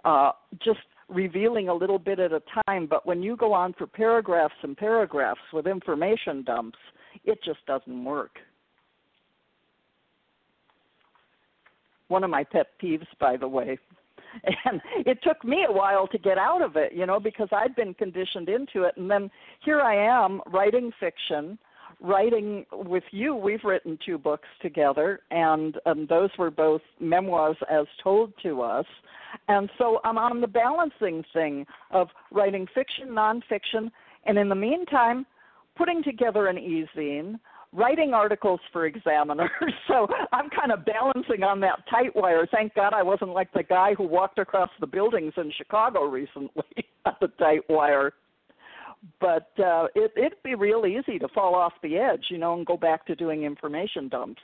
uh, 0.05 0.33
just 0.65 0.81
revealing 1.09 1.69
a 1.69 1.75
little 1.75 1.99
bit 1.99 2.19
at 2.19 2.33
a 2.33 2.43
time. 2.67 2.87
But 2.89 3.07
when 3.07 3.23
you 3.23 3.37
go 3.37 3.53
on 3.53 3.75
for 3.75 3.87
paragraphs 3.87 4.55
and 4.63 4.77
paragraphs 4.77 5.41
with 5.53 5.67
information 5.67 6.43
dumps 6.43 6.79
it 7.25 7.39
just 7.45 7.65
doesn't 7.67 8.05
work. 8.05 8.39
One 12.09 12.25
of 12.25 12.31
my 12.31 12.45
pet 12.45 12.67
peeves 12.83 13.07
by 13.21 13.37
the 13.37 13.49
way 13.49 13.79
and 14.65 14.81
it 15.07 15.19
took 15.23 15.45
me 15.45 15.65
a 15.69 15.73
while 15.73 16.07
to 16.09 16.19
get 16.19 16.39
out 16.39 16.63
of 16.63 16.77
it 16.77 16.93
you 16.93 17.07
know 17.07 17.21
because 17.21 17.49
i'd 17.53 17.75
been 17.77 17.95
conditioned 17.95 18.49
into 18.49 18.83
it. 18.85 18.97
And 18.97 19.11
then 19.11 19.31
here 19.65 19.81
i 19.81 19.95
am 19.95 20.41
writing 20.47 20.91
fiction 20.99 21.59
writing 22.01 22.67
with 22.73 23.05
you. 23.13 23.37
We've 23.37 23.63
written 23.65 23.99
two 24.05 24.19
books 24.19 24.49
together 24.61 25.21
and 25.31 25.79
um, 25.87 26.07
those 26.09 26.31
were 26.39 26.51
both 26.51 26.83
memoirs 27.01 27.57
as 27.71 27.87
told 28.03 28.33
to 28.43 28.63
us. 28.63 28.87
And 29.49 29.71
so 29.79 30.01
i'm 30.05 30.19
on 30.19 30.41
the 30.41 30.47
balancing 30.47 31.25
thing 31.33 31.67
of 31.91 32.09
writing 32.31 32.67
fiction 32.75 33.09
nonfiction 33.09 33.91
and 34.27 34.39
in 34.39 34.49
the 34.49 34.55
meantime 34.55 35.27
putting 35.77 36.03
together 36.03 36.47
an 36.47 36.59
e-zine 36.59 37.39
writing 37.75 38.15
articles 38.15 38.61
for 38.73 38.87
examiners. 38.87 39.51
So 39.89 40.09
I'm 40.33 40.49
kind 40.49 40.73
of 40.73 40.85
balancing 40.85 41.43
on 41.43 41.61
that 41.61 41.81
tight 41.91 42.17
wire. 42.17 42.47
Thank 42.51 42.75
God 42.75 42.95
I 42.95 43.03
wasn't 43.03 43.31
like 43.31 43.53
the 43.53 43.63
guy 43.63 43.95
who 43.95 44.05
walked 44.05 44.39
across 44.39 44.71
the 44.81 44.87
buildings 44.87 45.35
in 45.37 45.53
Chicago 45.57 46.05
recently 46.05 46.65
on 47.05 47.15
the 47.21 47.29
tight 47.39 47.69
wire. 47.69 48.15
But 49.21 49.51
uh, 49.59 49.89
it, 49.95 50.13
it'd 50.17 50.43
be 50.43 50.55
real 50.55 50.87
easy 50.87 51.19
to 51.19 51.29
fall 51.29 51.55
off 51.55 51.75
the 51.83 51.99
edge, 51.99 52.25
you 52.31 52.39
know, 52.39 52.55
and 52.55 52.65
go 52.65 52.77
back 52.77 53.07
to 53.07 53.15
doing 53.15 53.43
information 53.43 54.09
dumps. 54.09 54.41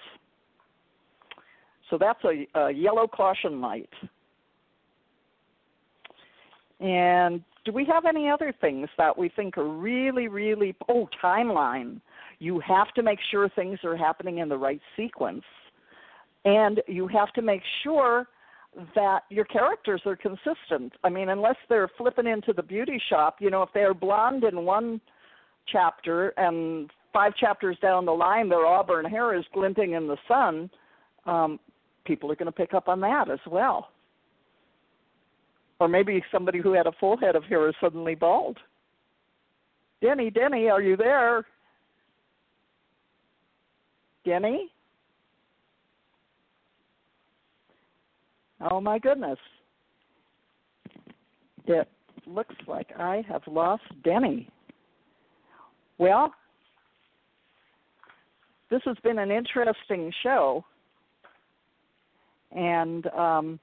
So 1.89 1.99
that's 1.99 2.23
a, 2.25 2.47
a 2.59 2.71
yellow 2.71 3.07
caution 3.09 3.61
light. 3.61 3.91
And 6.81 7.43
do 7.65 7.73
we 7.73 7.87
have 7.87 8.05
any 8.07 8.29
other 8.29 8.55
things 8.61 8.89
that 8.99 9.17
we 9.17 9.31
think 9.31 9.59
are 9.59 9.69
really, 9.69 10.29
really, 10.29 10.75
oh, 10.89 11.09
timeline? 11.23 12.01
You 12.41 12.59
have 12.61 12.93
to 12.95 13.03
make 13.03 13.19
sure 13.31 13.49
things 13.51 13.79
are 13.85 13.97
happening 13.97 14.39
in 14.39 14.49
the 14.49 14.57
right 14.57 14.81
sequence 14.97 15.45
and 16.45 16.81
you 16.89 17.07
have 17.07 17.33
to 17.35 17.43
make 17.43 17.63
sure 17.85 18.27
that 18.95 19.25
your 19.29 19.45
characters 19.45 20.01
are 20.07 20.17
consistent. 20.17 20.93
I 21.05 21.11
mean 21.11 21.29
unless 21.29 21.57
they're 21.69 21.91
flipping 21.97 22.27
into 22.27 22.53
the 22.53 22.63
beauty 22.63 23.01
shop 23.09 23.37
you 23.41 23.51
know 23.51 23.63
if 23.63 23.69
they're 23.73 23.95
blonde 23.95 24.45
in 24.45 24.65
one 24.65 25.01
chapter 25.69 26.31
and 26.37 26.91
five 27.13 27.37
chapters 27.37 27.77
down 27.83 28.07
the 28.07 28.13
line 28.13 28.49
their 28.49 28.67
auburn 28.67 29.05
hair 29.05 29.37
is 29.39 29.45
glinting 29.53 29.93
in 29.93 30.09
the 30.09 30.17
sun 30.27 30.71
um 31.27 31.61
people 32.05 32.33
are 32.33 32.37
going 32.37 32.47
to 32.47 32.53
pick 32.53 32.75
up 32.75 32.89
on 32.89 33.01
that 33.01 33.31
as 33.31 33.39
well. 33.47 33.91
Or 35.79 35.89
maybe 35.89 36.23
somebody 36.33 36.59
who 36.61 36.73
had 36.73 36.87
a 36.87 36.93
full 36.99 37.17
head 37.17 37.37
of 37.37 37.45
hair 37.45 37.69
is 37.69 37.75
suddenly 37.81 38.15
bald. 38.15 38.59
Denny 40.03 40.31
denny 40.31 40.69
are 40.69 40.83
you 40.83 40.97
there 40.97 41.47
Denny? 44.25 44.71
Oh 48.71 48.81
my 48.81 48.99
goodness. 48.99 49.39
It 51.67 51.89
looks 52.27 52.55
like 52.67 52.89
I 52.99 53.25
have 53.29 53.43
lost 53.47 53.83
Denny. 54.05 54.49
Well, 55.99 56.33
this 58.71 58.81
has 58.85 58.97
been 59.03 59.19
an 59.19 59.31
interesting 59.31 60.13
show. 60.23 60.65
And 62.53 63.07
um, 63.09 63.61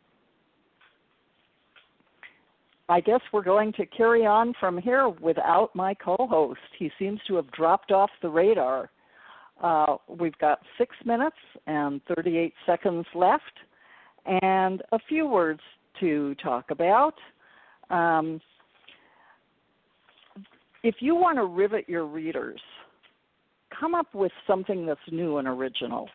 I 2.89 3.02
guess 3.02 3.20
we're 3.34 3.43
going 3.43 3.74
to 3.74 3.86
carry 3.86 4.26
on 4.26 4.54
from 4.60 4.78
here 4.78 5.10
without 5.10 5.76
my 5.76 5.93
co 5.93 6.15
host. 6.20 6.60
He 6.78 6.91
seems 6.98 7.20
to 7.28 7.36
have 7.36 7.52
dropped 7.52 7.91
off 7.91 8.10
the 8.22 8.30
radar. 8.30 8.89
Uh, 9.62 9.98
we've 10.08 10.38
got 10.38 10.60
six 10.78 10.96
minutes 11.06 11.38
and 11.65 12.02
38 12.15 12.54
seconds 12.65 13.06
left, 13.15 13.43
and 14.26 14.84
a 14.91 15.00
few 15.08 15.28
words 15.28 15.62
to 16.00 16.36
talk 16.36 16.70
about. 16.70 17.15
Um, 17.89 18.39
if 20.84 20.96
you 21.00 21.15
want 21.15 21.38
to 21.38 21.46
rivet 21.46 21.89
your 21.89 22.06
readers, 22.06 22.62
come 23.80 23.96
up 23.96 24.13
with 24.13 24.32
something 24.46 24.86
that's 24.86 25.00
new 25.12 25.38
and 25.38 25.48
original. 25.48 26.08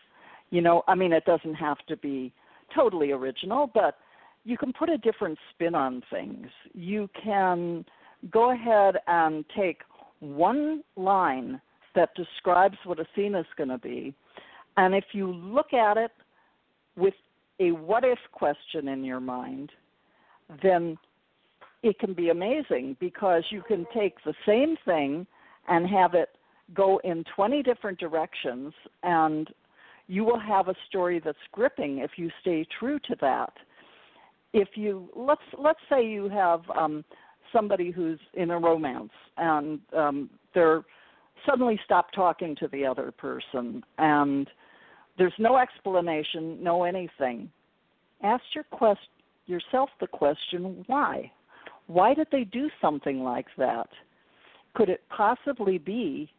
You 0.51 0.61
know, 0.61 0.83
I 0.87 0.95
mean, 0.95 1.13
it 1.13 1.25
doesn't 1.25 1.55
have 1.55 1.79
to 1.89 1.97
be 1.97 2.33
totally 2.75 3.11
original, 3.11 3.71
but 3.73 3.97
you 4.45 4.57
can 4.57 4.73
put 4.73 4.89
a 4.89 4.99
different 4.99 5.39
spin 5.53 5.75
on 5.75 6.03
things. 6.11 6.47
You 6.75 7.09
can 7.23 7.85
go 8.31 8.53
ahead 8.53 8.97
and 9.07 9.45
take 9.57 9.79
one 10.21 10.83
line 10.97 11.61
that 11.95 12.15
describes 12.15 12.77
what 12.85 13.01
a 13.01 13.07
scene 13.15 13.35
is 13.35 13.47
going 13.57 13.69
to 13.69 13.79
be. 13.79 14.15
And 14.77 14.95
if 14.95 15.05
you 15.13 15.33
look 15.33 15.73
at 15.73 15.97
it 15.97 16.13
with 16.97 17.15
a 17.61 17.73
what 17.73 18.05
if 18.05 18.19
question 18.33 18.89
in 18.89 19.05
your 19.05 19.21
mind, 19.21 19.71
then 20.63 20.97
it 21.83 21.99
can 21.99 22.15
be 22.15 22.31
amazing 22.31 22.97
because 23.01 23.45
you 23.51 23.63
can 23.63 23.87
take 23.95 24.17
the 24.25 24.35
same 24.47 24.77
thing 24.85 25.27
and 25.69 25.89
have 25.89 26.15
it 26.15 26.31
go 26.75 27.01
in 27.05 27.25
20 27.35 27.63
different 27.63 27.99
directions 27.99 28.73
and 29.03 29.49
you 30.09 30.25
will 30.25 30.39
have 30.39 30.69
a 30.69 30.75
story 30.89 31.21
that's 31.25 31.39
gripping 31.53 31.99
if 31.99 32.13
you 32.17 32.31
stay 32.41 32.67
true 32.79 32.99
to 33.01 33.17
that. 33.21 33.53
if 34.53 34.69
you 34.75 35.09
let's 35.17 35.43
let's 35.59 35.81
say 35.89 36.07
you 36.07 36.29
have 36.29 36.61
um, 36.77 37.05
somebody 37.53 37.91
who's 37.91 38.21
in 38.35 38.51
a 38.51 38.59
romance 38.59 39.13
and 39.37 39.81
um, 39.97 40.31
they're 40.55 40.83
suddenly 41.47 41.79
stop 41.85 42.13
talking 42.13 42.57
to 42.57 42.69
the 42.69 42.85
other 42.87 43.13
person 43.13 43.83
and 43.99 44.49
there's 45.19 45.35
no 45.39 45.59
explanation, 45.59 46.63
no 46.63 46.85
anything. 46.85 47.51
Ask 48.23 48.43
your 48.55 48.65
quest 48.65 49.01
yourself 49.47 49.91
the 50.01 50.07
question 50.07 50.85
why? 50.87 51.31
Why 51.87 52.15
did 52.15 52.29
they 52.31 52.45
do 52.45 52.71
something 52.81 53.23
like 53.23 53.47
that? 53.59 53.89
Could 54.75 54.89
it 54.89 55.03
possibly 55.15 55.79
be 55.79 56.31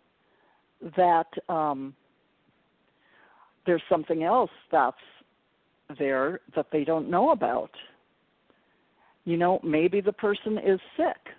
that 0.97 1.27
um, 1.49 1.93
there's 3.65 3.83
something 3.89 4.23
else 4.23 4.49
that's 4.71 4.97
there 5.99 6.39
that 6.55 6.67
they 6.71 6.83
don't 6.83 7.09
know 7.09 7.31
about? 7.31 7.71
You 9.25 9.37
know, 9.37 9.59
maybe 9.63 10.01
the 10.01 10.13
person 10.13 10.57
is 10.57 10.79
sick. 10.97 11.33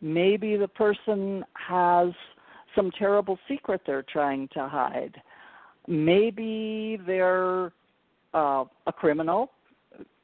Maybe 0.00 0.56
the 0.56 0.68
person 0.68 1.44
has 1.54 2.10
some 2.74 2.90
terrible 2.90 3.38
secret 3.48 3.82
they're 3.86 4.04
trying 4.10 4.48
to 4.54 4.68
hide. 4.68 5.20
Maybe 5.86 6.98
they're 7.06 7.72
uh, 8.32 8.64
a 8.86 8.92
criminal 8.92 9.50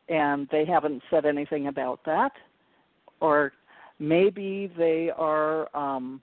and 0.08 0.48
they 0.50 0.64
haven't 0.64 1.02
said 1.10 1.24
anything 1.24 1.68
about 1.68 2.00
that. 2.06 2.32
Or 3.20 3.52
maybe 3.98 4.72
they 4.76 5.10
are, 5.16 5.74
um, 5.76 6.20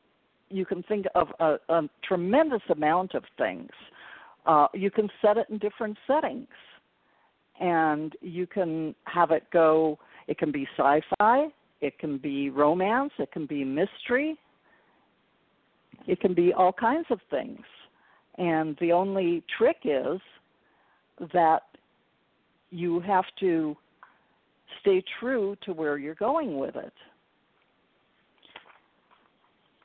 you 0.49 0.65
can 0.65 0.83
think 0.83 1.05
of 1.15 1.27
a, 1.39 1.57
a 1.69 1.89
tremendous 2.03 2.63
amount 2.69 3.13
of 3.13 3.23
things. 3.37 3.69
Uh, 4.45 4.67
you 4.73 4.89
can 4.89 5.09
set 5.21 5.37
it 5.37 5.47
in 5.49 5.57
different 5.57 5.97
settings 6.07 6.47
and 7.59 8.13
you 8.21 8.47
can 8.47 8.93
have 9.05 9.31
it 9.31 9.43
go 9.51 9.97
it 10.27 10.37
can 10.37 10.51
be 10.51 10.67
sci 10.77 11.01
fi, 11.17 11.47
it 11.81 11.97
can 11.99 12.17
be 12.17 12.49
romance, 12.49 13.11
it 13.17 13.31
can 13.31 13.45
be 13.45 13.63
mystery, 13.63 14.37
it 16.05 16.19
can 16.19 16.33
be 16.33 16.53
all 16.53 16.71
kinds 16.71 17.07
of 17.09 17.19
things. 17.29 17.61
And 18.37 18.77
the 18.79 18.91
only 18.91 19.43
trick 19.57 19.77
is 19.83 20.19
that 21.33 21.63
you 22.69 22.99
have 22.99 23.25
to 23.39 23.75
stay 24.81 25.03
true 25.19 25.57
to 25.63 25.73
where 25.73 25.97
you're 25.97 26.15
going 26.15 26.59
with 26.59 26.75
it. 26.75 26.93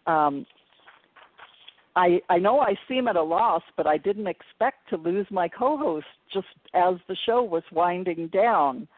Um, 0.06 0.44
I 1.94 2.20
I 2.28 2.38
know 2.38 2.60
I 2.60 2.74
seem 2.88 3.06
at 3.06 3.16
a 3.16 3.22
loss, 3.22 3.62
but 3.76 3.86
I 3.86 3.96
didn't 3.96 4.26
expect 4.26 4.88
to 4.90 4.96
lose 4.96 5.26
my 5.30 5.48
co-host 5.48 6.06
just 6.32 6.46
as 6.74 6.96
the 7.08 7.16
show 7.24 7.42
was 7.42 7.62
winding 7.70 8.28
down 8.28 8.88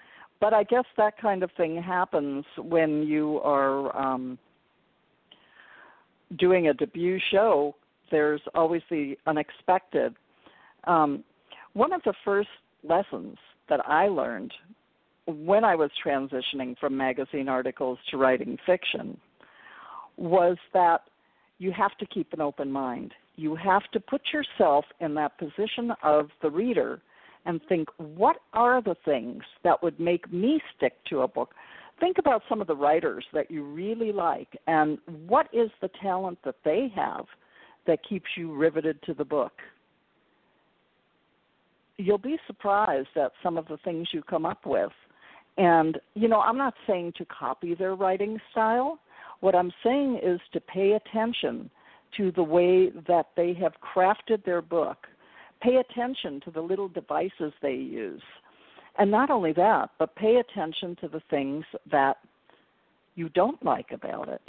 but 0.44 0.52
I 0.52 0.64
guess 0.64 0.84
that 0.98 1.16
kind 1.18 1.42
of 1.42 1.50
thing 1.56 1.82
happens 1.82 2.44
when 2.58 3.02
you 3.04 3.40
are 3.42 3.96
um, 3.96 4.38
doing 6.38 6.68
a 6.68 6.74
debut 6.74 7.18
show. 7.30 7.74
There's 8.10 8.40
always 8.54 8.82
the 8.90 9.16
unexpected. 9.26 10.14
Um, 10.84 11.24
one 11.72 11.92
of 11.92 12.02
the 12.04 12.14
first 12.24 12.48
lessons 12.82 13.36
that 13.68 13.80
I 13.86 14.08
learned 14.08 14.52
when 15.26 15.64
I 15.64 15.74
was 15.74 15.90
transitioning 16.04 16.78
from 16.78 16.96
magazine 16.96 17.48
articles 17.48 17.98
to 18.10 18.18
writing 18.18 18.58
fiction 18.66 19.18
was 20.16 20.56
that 20.74 21.02
you 21.58 21.72
have 21.72 21.96
to 21.98 22.06
keep 22.06 22.32
an 22.32 22.40
open 22.40 22.70
mind. 22.70 23.12
You 23.36 23.56
have 23.56 23.82
to 23.92 24.00
put 24.00 24.20
yourself 24.32 24.84
in 25.00 25.14
that 25.14 25.38
position 25.38 25.92
of 26.02 26.28
the 26.42 26.50
reader 26.50 27.00
and 27.46 27.60
think, 27.68 27.88
what 27.96 28.36
are 28.52 28.82
the 28.82 28.96
things 29.04 29.42
that 29.64 29.82
would 29.82 29.98
make 29.98 30.32
me 30.32 30.60
stick 30.76 30.92
to 31.06 31.20
a 31.20 31.28
book? 31.28 31.54
Think 32.04 32.18
about 32.18 32.42
some 32.50 32.60
of 32.60 32.66
the 32.66 32.76
writers 32.76 33.24
that 33.32 33.50
you 33.50 33.64
really 33.64 34.12
like 34.12 34.58
and 34.66 34.98
what 35.26 35.48
is 35.54 35.70
the 35.80 35.88
talent 36.02 36.38
that 36.44 36.56
they 36.62 36.92
have 36.94 37.24
that 37.86 38.00
keeps 38.06 38.26
you 38.36 38.54
riveted 38.54 39.02
to 39.04 39.14
the 39.14 39.24
book. 39.24 39.52
You'll 41.96 42.18
be 42.18 42.36
surprised 42.46 43.16
at 43.16 43.32
some 43.42 43.56
of 43.56 43.66
the 43.68 43.78
things 43.78 44.08
you 44.12 44.20
come 44.20 44.44
up 44.44 44.66
with. 44.66 44.92
And, 45.56 45.98
you 46.12 46.28
know, 46.28 46.40
I'm 46.40 46.58
not 46.58 46.74
saying 46.86 47.14
to 47.16 47.24
copy 47.24 47.74
their 47.74 47.94
writing 47.94 48.38
style. 48.50 48.98
What 49.40 49.54
I'm 49.54 49.72
saying 49.82 50.20
is 50.22 50.40
to 50.52 50.60
pay 50.60 50.92
attention 50.92 51.70
to 52.18 52.30
the 52.32 52.42
way 52.42 52.90
that 53.08 53.28
they 53.34 53.54
have 53.54 53.72
crafted 53.80 54.44
their 54.44 54.60
book 54.60 55.06
pay 55.62 55.76
attention 55.76 56.40
to 56.44 56.50
the 56.50 56.60
little 56.60 56.88
devices 56.88 57.52
they 57.62 57.72
use. 57.72 58.22
And 58.98 59.10
not 59.10 59.30
only 59.30 59.52
that, 59.52 59.90
but 59.98 60.14
pay 60.14 60.36
attention 60.36 60.96
to 61.00 61.08
the 61.08 61.22
things 61.30 61.64
that 61.90 62.18
you 63.16 63.28
don't 63.30 63.62
like 63.64 63.90
about 63.92 64.28
it. 64.28 64.42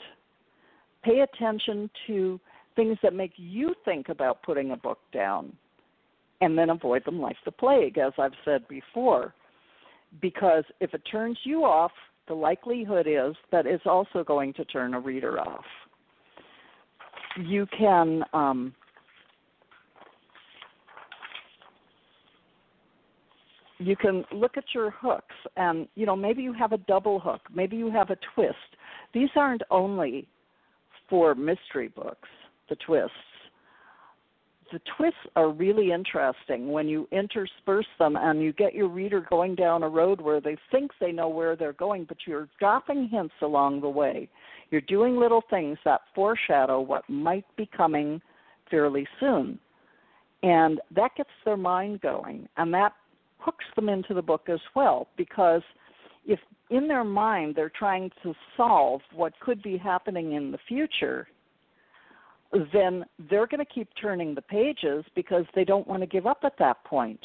Pay 1.04 1.22
attention 1.22 1.90
to 2.08 2.40
things 2.76 2.98
that 3.02 3.14
make 3.14 3.34
you 3.38 3.74
think 3.86 4.10
about 4.10 4.44
putting 4.44 4.72
a 4.72 4.78
book 4.78 5.00
down 5.14 5.54
and 6.42 6.58
then 6.58 6.70
avoid 6.70 7.06
them 7.06 7.20
like 7.20 7.38
the 7.46 7.52
plague, 7.52 7.98
as 7.98 8.14
I've 8.18 8.34
said 8.44 8.68
before. 8.68 9.34
Because 10.22 10.64
if 10.80 10.94
it 10.94 11.02
turns 11.12 11.38
you 11.44 11.64
off, 11.64 11.92
the 12.28 12.34
likelihood 12.34 13.08
is 13.08 13.36
that 13.52 13.66
it's 13.66 13.86
also 13.86 14.24
going 14.24 14.54
to 14.54 14.66
turn 14.66 14.94
a 14.94 15.00
reader 15.00 15.40
off. 15.40 15.66
You 17.38 17.68
can 17.78 18.24
um, 18.34 18.74
you 23.78 23.96
can 23.96 24.24
look 24.32 24.58
at 24.58 24.64
your 24.74 24.92
hooks 24.92 25.36
and 25.58 25.88
you 25.96 26.06
know 26.06 26.16
maybe 26.16 26.42
you 26.42 26.54
have 26.54 26.72
a 26.72 26.78
double 26.78 27.20
hook 27.20 27.42
maybe 27.54 27.76
you 27.76 27.92
have 27.92 28.10
a 28.10 28.18
twist. 28.34 28.56
These 29.14 29.30
aren't 29.36 29.64
only 29.70 30.28
for 31.10 31.36
mystery 31.36 31.90
books 31.90 32.30
the 32.70 32.76
twists. 32.78 33.12
The 34.72 34.80
twists 34.98 35.20
are 35.36 35.52
really 35.52 35.92
interesting 35.92 36.72
when 36.72 36.88
you 36.88 37.08
intersperse 37.12 37.86
them 38.00 38.16
and 38.16 38.42
you 38.42 38.52
get 38.52 38.74
your 38.74 38.88
reader 38.88 39.26
going 39.30 39.54
down 39.54 39.84
a 39.84 39.90
road 39.90 40.20
where 40.20 40.42
they 40.42 40.58
think 40.72 40.92
they 41.00 41.12
know 41.12 41.30
where 41.30 41.56
they're 41.56 41.74
going 41.74 42.06
but 42.06 42.18
you're 42.26 42.50
dropping 42.60 43.08
hints 43.10 43.36
along 43.42 43.82
the 43.82 43.90
way. 43.90 44.28
You're 44.72 44.82
doing 44.82 45.18
little 45.18 45.44
things 45.50 45.78
that 45.86 46.02
foreshadow 46.16 46.82
what 46.82 47.08
might 47.08 47.46
be 47.56 47.70
coming 47.78 48.20
fairly 48.72 49.08
soon. 49.20 49.60
And 50.42 50.82
that 50.96 51.16
gets 51.16 51.30
their 51.46 51.58
mind 51.58 52.02
going 52.02 52.48
and 52.58 52.74
that 52.74 52.94
hooks 53.46 53.66
them 53.76 53.88
into 53.90 54.14
the 54.14 54.22
book 54.22 54.48
as 54.50 54.60
well 54.76 55.08
because 55.16 55.62
if 56.26 56.40
in 56.72 56.88
their 56.88 57.04
mind 57.04 57.56
they're 57.56 57.72
trying 57.78 58.10
to 58.24 58.34
solve 58.58 59.02
what 59.14 59.40
could 59.40 59.62
be 59.62 59.78
happening 59.78 60.34
in 60.34 60.52
the 60.52 60.58
future, 60.68 61.28
then 62.74 63.06
they're 63.30 63.48
going 63.48 63.64
to 63.64 63.74
keep 63.74 63.88
turning 64.02 64.34
the 64.34 64.42
pages 64.42 65.06
because 65.14 65.46
they 65.54 65.64
don't 65.64 65.88
want 65.88 66.02
to 66.02 66.08
give 66.08 66.26
up 66.26 66.40
at 66.44 66.58
that 66.58 66.84
point. 66.84 67.20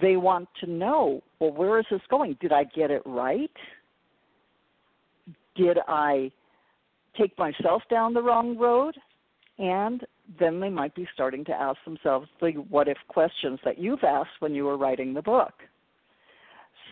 They 0.00 0.16
want 0.16 0.48
to 0.60 0.70
know, 0.70 1.22
well, 1.38 1.52
where 1.52 1.78
is 1.78 1.86
this 1.90 2.00
going? 2.10 2.36
Did 2.40 2.52
I 2.52 2.64
get 2.64 2.90
it 2.90 3.02
right? 3.06 3.50
Did 5.54 5.78
I 5.86 6.32
take 7.16 7.38
myself 7.38 7.82
down 7.88 8.12
the 8.12 8.22
wrong 8.22 8.58
road? 8.58 8.96
And 9.58 10.04
then 10.38 10.60
they 10.60 10.68
might 10.68 10.94
be 10.94 11.06
starting 11.14 11.44
to 11.44 11.52
ask 11.52 11.78
themselves 11.84 12.28
the 12.40 12.52
what 12.68 12.88
if 12.88 12.98
questions 13.08 13.58
that 13.64 13.78
you've 13.78 14.04
asked 14.04 14.40
when 14.40 14.54
you 14.54 14.64
were 14.64 14.76
writing 14.76 15.14
the 15.14 15.22
book. 15.22 15.52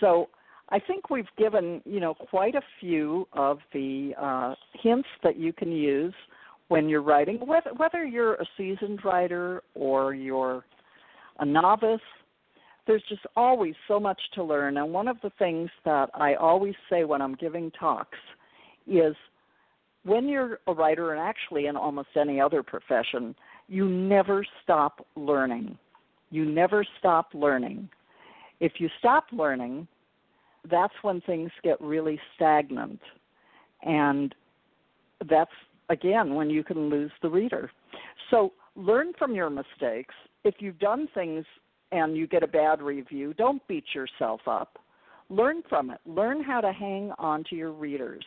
So 0.01 0.29
I 0.71 0.79
think 0.79 1.11
we've 1.11 1.25
given 1.37 1.83
you 1.85 2.01
know 2.01 2.15
quite 2.15 2.55
a 2.55 2.63
few 2.81 3.29
of 3.33 3.59
the 3.73 4.13
uh, 4.21 4.55
hints 4.83 5.09
that 5.23 5.37
you 5.39 5.53
can 5.53 5.73
use 5.73 6.15
when 6.69 6.89
you're 6.89 7.03
writing, 7.03 7.39
whether, 7.47 7.71
whether 7.77 8.05
you're 8.05 8.35
a 8.35 8.47
seasoned 8.57 9.05
writer 9.05 9.63
or 9.75 10.15
you're 10.15 10.65
a 11.39 11.45
novice. 11.45 12.01
There's 12.87 13.03
just 13.09 13.23
always 13.35 13.75
so 13.89 13.99
much 13.99 14.21
to 14.35 14.45
learn, 14.45 14.77
and 14.77 14.93
one 14.93 15.09
of 15.09 15.17
the 15.23 15.31
things 15.39 15.71
that 15.85 16.11
I 16.15 16.35
always 16.35 16.75
say 16.91 17.05
when 17.05 17.23
I'm 17.23 17.35
giving 17.35 17.71
talks 17.71 18.19
is 18.87 19.17
when 20.05 20.29
you're 20.29 20.59
a 20.67 20.73
writer, 20.73 21.13
and 21.13 21.21
actually 21.21 21.67
in 21.67 21.77
almost 21.77 22.09
any 22.19 22.41
other 22.41 22.63
profession, 22.63 23.35
you 23.69 23.89
never 23.89 24.47
stop 24.63 25.07
learning. 25.17 25.77
You 26.31 26.45
never 26.45 26.85
stop 26.99 27.29
learning. 27.33 27.89
If 28.61 28.73
you 28.79 28.89
stop 28.99 29.25
learning, 29.33 29.89
that's 30.71 30.95
when 31.03 31.21
things 31.23 31.51
get 31.63 31.81
really 31.81 32.21
stagnant. 32.35 33.01
And 33.83 34.35
that's, 35.29 35.51
again, 35.89 36.35
when 36.35 36.51
you 36.51 36.63
can 36.63 36.91
lose 36.91 37.13
the 37.23 37.29
reader. 37.29 37.71
So 38.31 38.53
learn 38.77 39.13
from 39.19 39.35
your 39.35 39.51
mistakes. 39.51 40.15
If 40.45 40.57
you've 40.59 40.79
done 40.79 41.09
things 41.15 41.45
and 41.93 42.17
you 42.17 42.27
get 42.27 42.43
a 42.43 42.49
bad 42.49 42.83
review, 42.83 43.35
don't 43.35 43.67
beat 43.69 43.85
yourself 43.95 44.41
up. 44.47 44.79
Learn 45.31 45.63
from 45.69 45.91
it. 45.91 46.01
Learn 46.07 46.43
how 46.43 46.61
to 46.61 46.73
hang 46.73 47.13
on 47.19 47.45
to 47.49 47.57
your 47.57 47.73
readers 47.73 48.25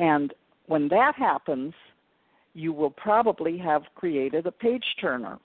and 0.00 0.32
when 0.66 0.88
that 0.88 1.14
happens, 1.14 1.74
you 2.54 2.72
will 2.72 2.90
probably 2.90 3.58
have 3.58 3.82
created 3.94 4.46
a 4.46 4.52
page 4.52 4.96
turner 5.00 5.38